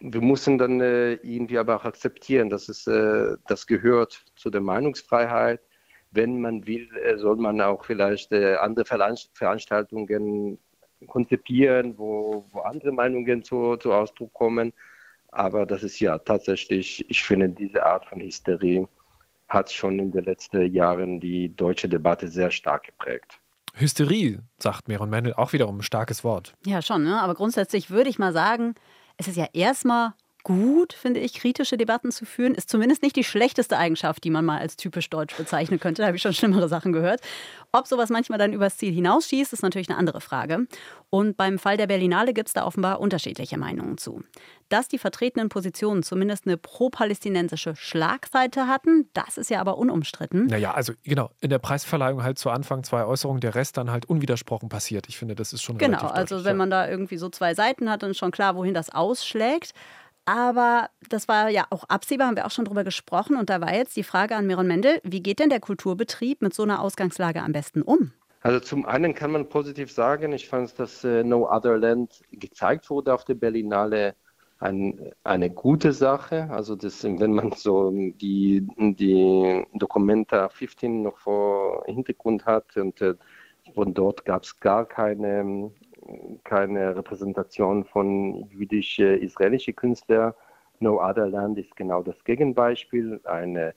Wir 0.00 0.20
müssen 0.20 0.58
dann 0.58 0.80
äh, 0.80 1.14
irgendwie 1.14 1.58
aber 1.58 1.76
auch 1.76 1.84
akzeptieren, 1.84 2.50
dass 2.50 2.68
es, 2.68 2.86
äh, 2.86 3.36
das 3.46 3.66
gehört 3.66 4.24
zu 4.36 4.50
der 4.50 4.60
Meinungsfreiheit. 4.60 5.60
Wenn 6.10 6.40
man 6.40 6.66
will, 6.66 6.88
äh, 6.96 7.16
soll 7.16 7.36
man 7.36 7.60
auch 7.60 7.84
vielleicht 7.84 8.32
äh, 8.32 8.56
andere 8.56 8.84
Veranstaltungen 8.84 10.58
konzipieren, 11.06 11.96
wo, 11.98 12.44
wo 12.50 12.60
andere 12.60 12.92
Meinungen 12.92 13.42
zu, 13.42 13.76
zu 13.76 13.92
Ausdruck 13.92 14.32
kommen. 14.32 14.72
Aber 15.28 15.66
das 15.66 15.82
ist 15.82 16.00
ja 16.00 16.18
tatsächlich, 16.18 17.08
ich 17.08 17.22
finde, 17.22 17.48
diese 17.48 17.84
Art 17.84 18.06
von 18.06 18.20
Hysterie 18.20 18.86
hat 19.48 19.70
schon 19.70 19.98
in 19.98 20.12
den 20.12 20.24
letzten 20.24 20.72
Jahren 20.72 21.20
die 21.20 21.54
deutsche 21.54 21.88
Debatte 21.88 22.28
sehr 22.28 22.50
stark 22.50 22.84
geprägt. 22.84 23.38
Hysterie, 23.74 24.40
sagt 24.58 24.88
Meron 24.88 25.10
Mendel, 25.10 25.34
auch 25.34 25.52
wiederum 25.52 25.78
ein 25.78 25.82
starkes 25.82 26.22
Wort. 26.22 26.54
Ja, 26.64 26.80
schon, 26.80 27.02
ne? 27.02 27.20
aber 27.20 27.34
grundsätzlich 27.34 27.90
würde 27.90 28.08
ich 28.08 28.18
mal 28.18 28.32
sagen, 28.32 28.74
es 29.16 29.28
ist 29.28 29.36
ja 29.36 29.46
erstmal 29.52 30.14
gut, 30.44 30.92
finde 30.92 31.20
ich, 31.20 31.34
kritische 31.34 31.76
Debatten 31.76 32.12
zu 32.12 32.24
führen. 32.24 32.54
Ist 32.54 32.70
zumindest 32.70 33.02
nicht 33.02 33.16
die 33.16 33.24
schlechteste 33.24 33.76
Eigenschaft, 33.78 34.22
die 34.22 34.30
man 34.30 34.44
mal 34.44 34.58
als 34.58 34.76
typisch 34.76 35.10
deutsch 35.10 35.34
bezeichnen 35.36 35.80
könnte. 35.80 36.02
Da 36.02 36.06
habe 36.06 36.16
ich 36.16 36.22
schon 36.22 36.34
schlimmere 36.34 36.68
Sachen 36.68 36.92
gehört. 36.92 37.20
Ob 37.72 37.86
sowas 37.86 38.10
manchmal 38.10 38.38
dann 38.38 38.52
übers 38.52 38.76
Ziel 38.76 38.92
hinausschießt, 38.92 39.52
ist 39.52 39.62
natürlich 39.62 39.88
eine 39.88 39.98
andere 39.98 40.20
Frage. 40.20 40.66
Und 41.10 41.36
beim 41.36 41.58
Fall 41.58 41.76
der 41.76 41.86
Berlinale 41.86 42.34
gibt 42.34 42.48
es 42.48 42.52
da 42.52 42.64
offenbar 42.64 43.00
unterschiedliche 43.00 43.58
Meinungen 43.58 43.98
zu. 43.98 44.22
Dass 44.68 44.86
die 44.86 44.98
vertretenen 44.98 45.48
Positionen 45.48 46.02
zumindest 46.02 46.46
eine 46.46 46.56
pro-palästinensische 46.56 47.74
Schlagseite 47.74 48.68
hatten, 48.68 49.08
das 49.14 49.38
ist 49.38 49.50
ja 49.50 49.60
aber 49.60 49.78
unumstritten. 49.78 50.46
Naja, 50.46 50.72
also 50.72 50.92
genau, 51.02 51.30
in 51.40 51.50
der 51.50 51.58
Preisverleihung 51.58 52.22
halt 52.22 52.38
zu 52.38 52.50
Anfang 52.50 52.84
zwei 52.84 53.04
Äußerungen, 53.04 53.40
der 53.40 53.54
Rest 53.54 53.76
dann 53.76 53.90
halt 53.90 54.06
unwidersprochen 54.06 54.68
passiert. 54.68 55.08
Ich 55.08 55.18
finde, 55.18 55.34
das 55.34 55.52
ist 55.52 55.62
schon 55.62 55.78
Genau, 55.78 56.06
also 56.06 56.44
wenn 56.44 56.56
man 56.56 56.70
da 56.70 56.88
irgendwie 56.88 57.16
so 57.16 57.28
zwei 57.30 57.54
Seiten 57.54 57.90
hat, 57.90 58.02
dann 58.02 58.10
ist 58.10 58.18
schon 58.18 58.30
klar, 58.30 58.56
wohin 58.56 58.74
das 58.74 58.90
ausschlägt. 58.90 59.72
Aber 60.26 60.88
das 61.10 61.28
war 61.28 61.48
ja 61.50 61.66
auch 61.70 61.84
absehbar, 61.84 62.28
haben 62.28 62.36
wir 62.36 62.46
auch 62.46 62.50
schon 62.50 62.64
drüber 62.64 62.84
gesprochen. 62.84 63.36
Und 63.36 63.50
da 63.50 63.60
war 63.60 63.74
jetzt 63.74 63.96
die 63.96 64.02
Frage 64.02 64.36
an 64.36 64.46
Miron 64.46 64.66
Mendel, 64.66 65.00
wie 65.04 65.22
geht 65.22 65.38
denn 65.38 65.50
der 65.50 65.60
Kulturbetrieb 65.60 66.40
mit 66.40 66.54
so 66.54 66.62
einer 66.62 66.80
Ausgangslage 66.80 67.42
am 67.42 67.52
besten 67.52 67.82
um? 67.82 68.12
Also 68.40 68.60
zum 68.60 68.84
einen 68.84 69.14
kann 69.14 69.32
man 69.32 69.48
positiv 69.48 69.90
sagen, 69.90 70.32
ich 70.32 70.48
fand, 70.48 70.78
dass 70.78 71.02
äh, 71.04 71.24
No 71.24 71.50
Other 71.50 71.78
Land 71.78 72.22
gezeigt 72.30 72.90
wurde 72.90 73.14
auf 73.14 73.24
der 73.24 73.34
Berlinale, 73.34 74.14
ein, 74.58 75.12
eine 75.24 75.50
gute 75.50 75.92
Sache. 75.92 76.48
Also 76.50 76.76
das, 76.76 77.04
wenn 77.04 77.32
man 77.32 77.52
so 77.52 77.90
die, 77.90 78.66
die 78.78 79.64
Documenta 79.74 80.48
15 80.48 81.02
noch 81.02 81.18
vor 81.18 81.84
Hintergrund 81.86 82.46
hat 82.46 82.76
und 82.76 83.00
äh, 83.00 83.14
von 83.74 83.94
dort 83.94 84.24
gab 84.24 84.42
es 84.42 84.60
gar 84.60 84.86
keine 84.86 85.70
keine 86.44 86.96
Repräsentation 86.96 87.84
von 87.84 88.48
jüdisch-israelischen 88.50 89.74
Künstlern. 89.76 90.34
No 90.80 91.00
Other 91.00 91.28
Land 91.28 91.58
ist 91.58 91.74
genau 91.76 92.02
das 92.02 92.22
Gegenbeispiel, 92.24 93.20
eine 93.24 93.74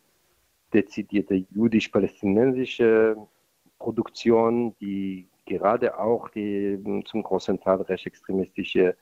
dezidierte 0.73 1.35
jüdisch-palästinensische 1.51 3.15
Produktion, 3.79 4.75
die 4.81 5.27
gerade 5.45 5.97
auch 5.97 6.29
die 6.29 6.77
zum 7.05 7.23
großen 7.23 7.59
Teil 7.59 7.81
rechtsextremistische 7.81 8.95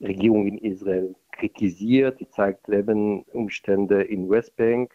Regierung 0.00 0.46
in 0.46 0.58
Israel 0.58 1.14
kritisiert. 1.32 2.20
Die 2.20 2.28
zeigt 2.28 2.68
Lebensumstände 2.68 4.02
in 4.02 4.30
Westbank, 4.30 4.92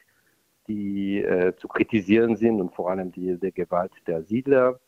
die 0.67 1.21
äh, 1.21 1.55
zu 1.57 1.67
kritisieren 1.67 2.35
sind 2.35 2.61
und 2.61 2.73
vor 2.73 2.89
allem 2.89 3.11
die 3.11 3.37
der 3.37 3.51
Gewalt 3.51 3.91
der 4.07 4.23
Siedler. 4.23 4.79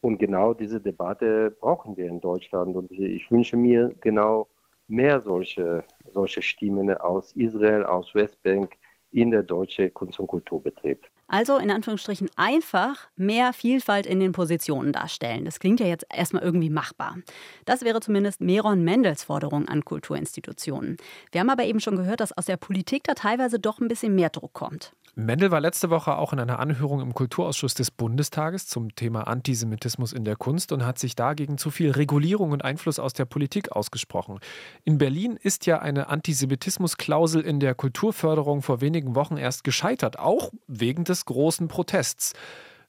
Und 0.00 0.18
genau 0.18 0.54
diese 0.54 0.80
Debatte 0.80 1.50
brauchen 1.60 1.96
wir 1.96 2.06
in 2.06 2.20
Deutschland. 2.20 2.76
Und 2.76 2.90
ich 2.92 3.30
wünsche 3.30 3.56
mir 3.56 3.94
genau 4.00 4.48
mehr 4.88 5.20
solche, 5.20 5.84
solche 6.12 6.42
Stimmen 6.42 6.94
aus 6.96 7.32
Israel, 7.32 7.84
aus 7.84 8.14
Westbank 8.14 8.76
in 9.10 9.30
der 9.30 9.42
deutschen 9.42 9.92
Kunst- 9.94 10.20
und 10.20 10.26
Kulturbetrieb. 10.26 11.06
Also 11.28 11.56
in 11.56 11.72
Anführungsstrichen 11.72 12.30
einfach 12.36 13.08
mehr 13.16 13.52
Vielfalt 13.52 14.06
in 14.06 14.20
den 14.20 14.32
Positionen 14.32 14.92
darstellen. 14.92 15.44
Das 15.44 15.58
klingt 15.58 15.80
ja 15.80 15.86
jetzt 15.86 16.06
erstmal 16.14 16.42
irgendwie 16.42 16.70
machbar. 16.70 17.16
Das 17.64 17.82
wäre 17.82 18.00
zumindest 18.00 18.40
Meron 18.40 18.84
Mendels 18.84 19.24
Forderung 19.24 19.66
an 19.66 19.84
Kulturinstitutionen. 19.84 20.98
Wir 21.32 21.40
haben 21.40 21.50
aber 21.50 21.64
eben 21.64 21.80
schon 21.80 21.96
gehört, 21.96 22.20
dass 22.20 22.36
aus 22.36 22.46
der 22.46 22.56
Politik 22.56 23.02
da 23.04 23.14
teilweise 23.14 23.58
doch 23.58 23.80
ein 23.80 23.88
bisschen 23.88 24.14
mehr 24.14 24.30
Druck 24.30 24.52
kommt. 24.52 24.92
Mendel 25.18 25.50
war 25.50 25.62
letzte 25.62 25.88
Woche 25.88 26.18
auch 26.18 26.34
in 26.34 26.40
einer 26.40 26.58
Anhörung 26.58 27.00
im 27.00 27.14
Kulturausschuss 27.14 27.72
des 27.72 27.90
Bundestages 27.90 28.66
zum 28.66 28.94
Thema 28.94 29.26
Antisemitismus 29.26 30.12
in 30.12 30.26
der 30.26 30.36
Kunst 30.36 30.72
und 30.72 30.84
hat 30.84 30.98
sich 30.98 31.16
dagegen 31.16 31.56
zu 31.56 31.70
viel 31.70 31.90
Regulierung 31.90 32.50
und 32.50 32.62
Einfluss 32.62 32.98
aus 32.98 33.14
der 33.14 33.24
Politik 33.24 33.72
ausgesprochen. 33.72 34.40
In 34.84 34.98
Berlin 34.98 35.38
ist 35.42 35.64
ja 35.64 35.78
eine 35.78 36.10
Antisemitismusklausel 36.10 37.40
in 37.40 37.60
der 37.60 37.74
Kulturförderung 37.74 38.60
vor 38.60 38.82
wenigen 38.82 39.14
Wochen 39.14 39.38
erst 39.38 39.64
gescheitert, 39.64 40.18
auch 40.18 40.52
wegen 40.66 41.04
des 41.04 41.24
großen 41.24 41.66
Protests. 41.66 42.34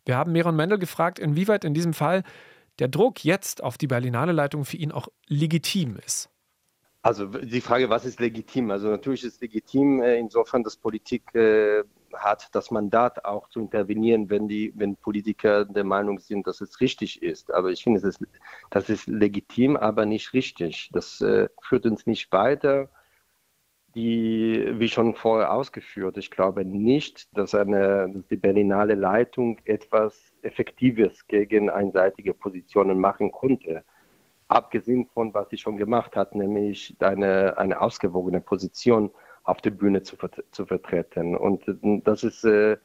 Wir 0.03 0.17
haben 0.17 0.33
Meron 0.33 0.57
Mendel 0.57 0.79
gefragt, 0.79 1.19
inwieweit 1.19 1.63
in 1.63 1.73
diesem 1.73 1.93
Fall 1.93 2.23
der 2.79 2.89
Druck 2.89 3.23
jetzt 3.23 3.63
auf 3.63 3.77
die 3.77 3.87
Berlinale 3.87 4.33
Leitung 4.33 4.65
für 4.65 4.75
ihn 4.75 4.91
auch 4.91 5.07
legitim 5.27 5.95
ist. 6.05 6.29
Also 7.03 7.27
die 7.27 7.61
Frage, 7.61 7.89
was 7.89 8.03
ist 8.03 8.19
legitim? 8.19 8.69
Also 8.69 8.89
natürlich 8.89 9.23
ist 9.23 9.39
legitim 9.39 10.01
äh, 10.01 10.17
insofern, 10.17 10.61
dass 10.63 10.75
Politik 10.75 11.33
äh, 11.33 11.83
hat 12.13 12.49
das 12.53 12.71
Mandat 12.71 13.25
auch 13.25 13.49
zu 13.49 13.59
intervenieren, 13.59 14.29
wenn 14.29 14.47
die, 14.47 14.73
wenn 14.75 14.95
Politiker 14.95 15.65
der 15.65 15.83
Meinung 15.83 16.19
sind, 16.19 16.47
dass 16.47 16.61
es 16.61 16.79
richtig 16.81 17.21
ist. 17.21 17.53
Aber 17.53 17.69
ich 17.69 17.83
finde, 17.83 18.01
das 18.01 18.19
ist, 18.19 18.25
das 18.69 18.89
ist 18.89 19.07
legitim, 19.07 19.77
aber 19.77 20.05
nicht 20.05 20.33
richtig. 20.33 20.89
Das 20.93 21.21
äh, 21.21 21.49
führt 21.61 21.85
uns 21.85 22.05
nicht 22.07 22.31
weiter. 22.31 22.89
Die, 23.95 24.67
wie 24.73 24.89
schon 24.89 25.15
vorher 25.15 25.51
ausgeführt, 25.51 26.17
ich 26.17 26.29
glaube 26.29 26.63
nicht, 26.65 27.35
dass, 27.35 27.55
eine, 27.55 28.09
dass 28.13 28.27
die 28.27 28.37
Berlinale 28.37 28.93
Leitung 28.93 29.59
etwas 29.65 30.33
Effektives 30.43 31.25
gegen 31.27 31.69
einseitige 31.69 32.33
Positionen 32.33 32.99
machen 32.99 33.31
konnte. 33.31 33.83
abgesehen 34.49 35.07
von 35.13 35.33
was 35.33 35.49
sie 35.49 35.57
schon 35.57 35.77
gemacht 35.77 36.15
hat, 36.15 36.35
nämlich 36.35 36.95
eine, 36.99 37.57
eine 37.57 37.81
ausgewogene 37.81 38.41
Position 38.41 39.11
auf 39.47 39.61
der 39.61 39.71
Bühne 39.71 40.03
zu, 40.03 40.17
zu 40.51 40.65
vertreten. 40.65 41.35
Und 41.35 41.67
äh, 41.67 42.01
das 42.03 42.23
ist, 42.23 42.43
äh, 42.43 42.77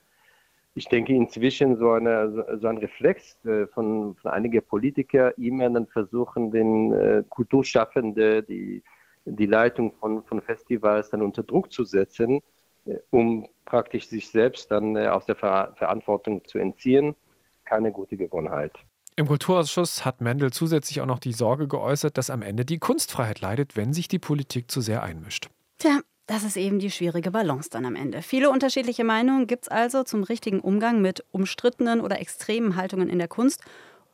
ich 0.74 0.88
denke, 0.88 1.12
inzwischen 1.12 1.76
so, 1.76 1.90
eine, 1.90 2.58
so 2.60 2.66
ein 2.68 2.78
Reflex 2.78 3.36
äh, 3.44 3.66
von, 3.66 4.14
von 4.16 4.30
einigen 4.30 4.62
Politikern, 4.62 5.32
immer 5.36 5.68
dann 5.68 5.86
versuchen, 5.88 6.50
den 6.50 6.92
äh, 6.92 7.24
Kulturschaffenden, 7.28 8.46
die, 8.46 8.82
die 9.24 9.46
Leitung 9.46 9.92
von, 9.98 10.22
von 10.24 10.40
Festivals 10.40 11.10
dann 11.10 11.22
unter 11.22 11.42
Druck 11.42 11.72
zu 11.72 11.84
setzen, 11.84 12.40
äh, 12.86 12.96
um 13.10 13.48
praktisch 13.64 14.06
sich 14.06 14.30
selbst 14.30 14.70
dann 14.70 14.96
äh, 14.96 15.08
aus 15.08 15.26
der 15.26 15.36
Ver 15.36 15.74
Verantwortung 15.76 16.44
zu 16.44 16.58
entziehen. 16.58 17.16
Keine 17.64 17.90
gute 17.90 18.16
Gewohnheit. 18.16 18.72
Im 19.16 19.26
Kulturausschuss 19.26 20.04
hat 20.04 20.20
Mendel 20.20 20.52
zusätzlich 20.52 21.00
auch 21.00 21.06
noch 21.06 21.18
die 21.18 21.32
Sorge 21.32 21.68
geäußert, 21.68 22.16
dass 22.16 22.30
am 22.30 22.40
Ende 22.40 22.64
die 22.64 22.78
Kunstfreiheit 22.78 23.40
leidet, 23.40 23.76
wenn 23.76 23.92
sich 23.92 24.08
die 24.08 24.18
Politik 24.18 24.70
zu 24.70 24.80
sehr 24.80 25.02
einmischt. 25.02 25.50
Tja, 25.78 26.00
das 26.26 26.44
ist 26.44 26.56
eben 26.56 26.78
die 26.78 26.90
schwierige 26.90 27.30
Balance 27.30 27.68
dann 27.70 27.84
am 27.84 27.96
Ende. 27.96 28.22
Viele 28.22 28.50
unterschiedliche 28.50 29.04
Meinungen 29.04 29.46
gibt 29.46 29.64
es 29.64 29.68
also 29.68 30.04
zum 30.04 30.22
richtigen 30.22 30.60
Umgang 30.60 31.02
mit 31.02 31.24
umstrittenen 31.30 32.00
oder 32.00 32.20
extremen 32.20 32.76
Haltungen 32.76 33.08
in 33.08 33.18
der 33.18 33.28
Kunst 33.28 33.60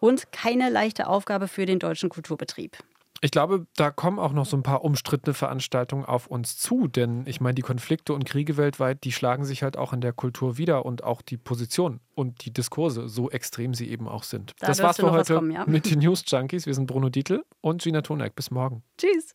und 0.01 0.33
keine 0.33 0.71
leichte 0.71 1.07
Aufgabe 1.07 1.49
für 1.49 1.67
den 1.67 1.79
deutschen 1.79 2.09
Kulturbetrieb. 2.09 2.79
Ich 3.21 3.33
glaube, 3.33 3.67
da 3.77 3.91
kommen 3.91 4.21
auch 4.21 4.33
noch 4.33 4.47
so 4.47 4.57
ein 4.57 4.63
paar 4.63 4.85
umstrittene 4.85 5.35
Veranstaltungen 5.35 6.05
auf 6.05 6.29
uns 6.29 6.57
zu, 6.57 6.87
denn 6.87 7.25
ich 7.27 7.41
meine, 7.41 7.55
die 7.55 7.63
Konflikte 7.63 8.13
und 8.13 8.25
Kriege 8.25 8.57
weltweit, 8.57 9.03
die 9.03 9.11
schlagen 9.11 9.45
sich 9.45 9.65
halt 9.65 9.77
auch 9.77 9.93
in 9.93 10.01
der 10.01 10.13
Kultur 10.13 10.57
wieder 10.57 10.87
und 10.87 11.03
auch 11.03 11.21
die 11.21 11.37
Position 11.37 11.99
und 12.15 12.45
die 12.45 12.53
Diskurse, 12.53 13.09
so 13.09 13.29
extrem 13.29 13.75
sie 13.75 13.91
eben 13.91 14.07
auch 14.07 14.23
sind. 14.23 14.55
Da 14.61 14.69
das 14.69 14.83
war's 14.83 14.99
für 14.99 15.11
heute 15.11 15.35
kommen, 15.35 15.51
ja? 15.51 15.65
mit 15.67 15.91
den 15.91 15.99
News 15.99 16.23
Junkies. 16.29 16.67
Wir 16.67 16.75
sind 16.75 16.87
Bruno 16.87 17.09
Dietl 17.09 17.43
und 17.61 17.83
Gina 17.83 18.03
Tonek. 18.03 18.37
Bis 18.37 18.53
morgen. 18.53 18.85
Tschüss. 18.97 19.35